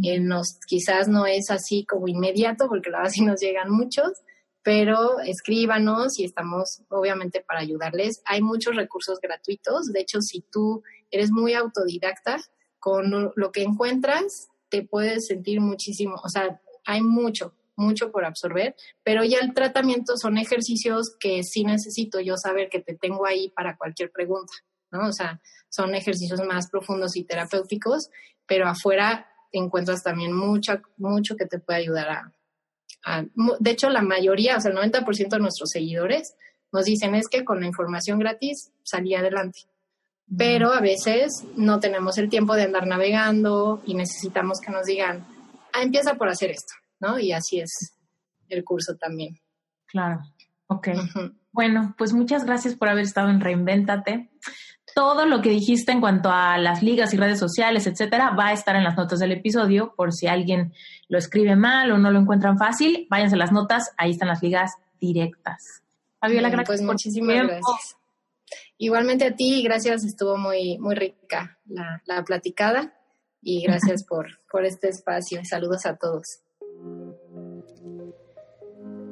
[0.03, 4.12] Eh, nos, quizás no es así como inmediato, porque la verdad sí nos llegan muchos,
[4.62, 8.20] pero escríbanos y estamos obviamente para ayudarles.
[8.27, 9.93] Hay muchos recursos gratuitos.
[9.93, 12.39] De hecho, si tú eres muy autodidacta,
[12.86, 18.75] con lo que encuentras, te puedes sentir muchísimo, o sea, hay mucho, mucho por absorber,
[19.03, 23.51] pero ya el tratamiento son ejercicios que sí necesito yo saber que te tengo ahí
[23.51, 24.53] para cualquier pregunta,
[24.91, 25.09] ¿no?
[25.09, 28.11] O sea, son ejercicios más profundos y terapéuticos,
[28.47, 32.33] pero afuera encuentras también mucho, mucho que te puede ayudar a,
[33.05, 33.25] a,
[33.61, 36.35] de hecho, la mayoría, o sea, el 90% de nuestros seguidores
[36.73, 39.61] nos dicen es que con la información gratis salí adelante
[40.35, 45.24] pero a veces no tenemos el tiempo de andar navegando y necesitamos que nos digan,
[45.73, 47.19] ah, empieza por hacer esto, ¿no?
[47.19, 47.94] Y así es
[48.48, 49.39] el curso también.
[49.86, 50.20] Claro,
[50.66, 50.89] ok.
[51.53, 54.31] Bueno, pues muchas gracias por haber estado en Reinvéntate.
[54.94, 58.53] Todo lo que dijiste en cuanto a las ligas y redes sociales, etcétera, va a
[58.53, 60.73] estar en las notas del episodio por si alguien
[61.09, 63.07] lo escribe mal o no lo encuentran fácil.
[63.11, 65.82] Váyanse a las notas, ahí están las ligas directas.
[66.19, 66.81] Fabiola, gracias.
[66.81, 67.97] Pues muchísimas gracias.
[68.78, 72.94] Igualmente a ti, gracias, estuvo muy, muy rica la, la platicada
[73.40, 75.44] y gracias por, por este espacio.
[75.44, 76.40] Saludos a todos.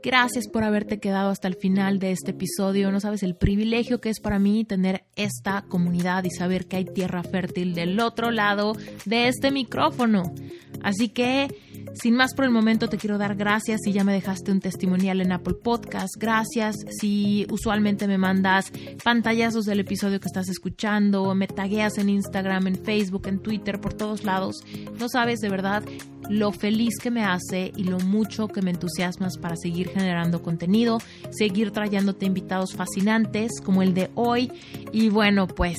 [0.04, 2.92] Gracias por haberte quedado hasta el final de este episodio.
[2.92, 6.84] No sabes el privilegio que es para mí tener esta comunidad y saber que hay
[6.84, 8.74] tierra fértil del otro lado
[9.06, 10.34] de este micrófono.
[10.82, 11.48] Así que
[11.94, 15.22] sin más por el momento te quiero dar gracias si ya me dejaste un testimonial
[15.22, 16.16] en Apple Podcast.
[16.18, 18.72] Gracias si usualmente me mandas
[19.02, 23.94] pantallazos del episodio que estás escuchando, me tagueas en Instagram, en Facebook, en Twitter, por
[23.94, 24.56] todos lados.
[24.98, 25.82] No sabes de verdad
[26.28, 30.98] lo feliz que me hace y lo mucho que me entusiasmas para seguir generando contenido,
[31.30, 34.50] seguir trayéndote invitados fascinantes como el de hoy.
[34.92, 35.76] Y bueno, pues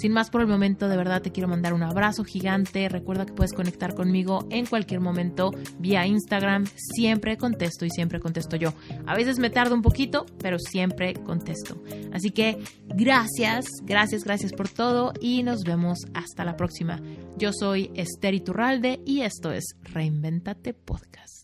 [0.00, 2.88] sin más por el momento, de verdad te quiero mandar un abrazo gigante.
[2.88, 6.64] Recuerda que puedes conectar conmigo en cualquier momento vía Instagram.
[6.74, 8.72] Siempre contesto y siempre contesto yo.
[9.06, 11.82] A veces me tardo un poquito, pero siempre contesto.
[12.12, 17.00] Así que gracias, gracias, gracias por todo y nos vemos hasta la próxima.
[17.36, 21.39] Yo soy Esther Iturralde y esto es Reinventate Podcast.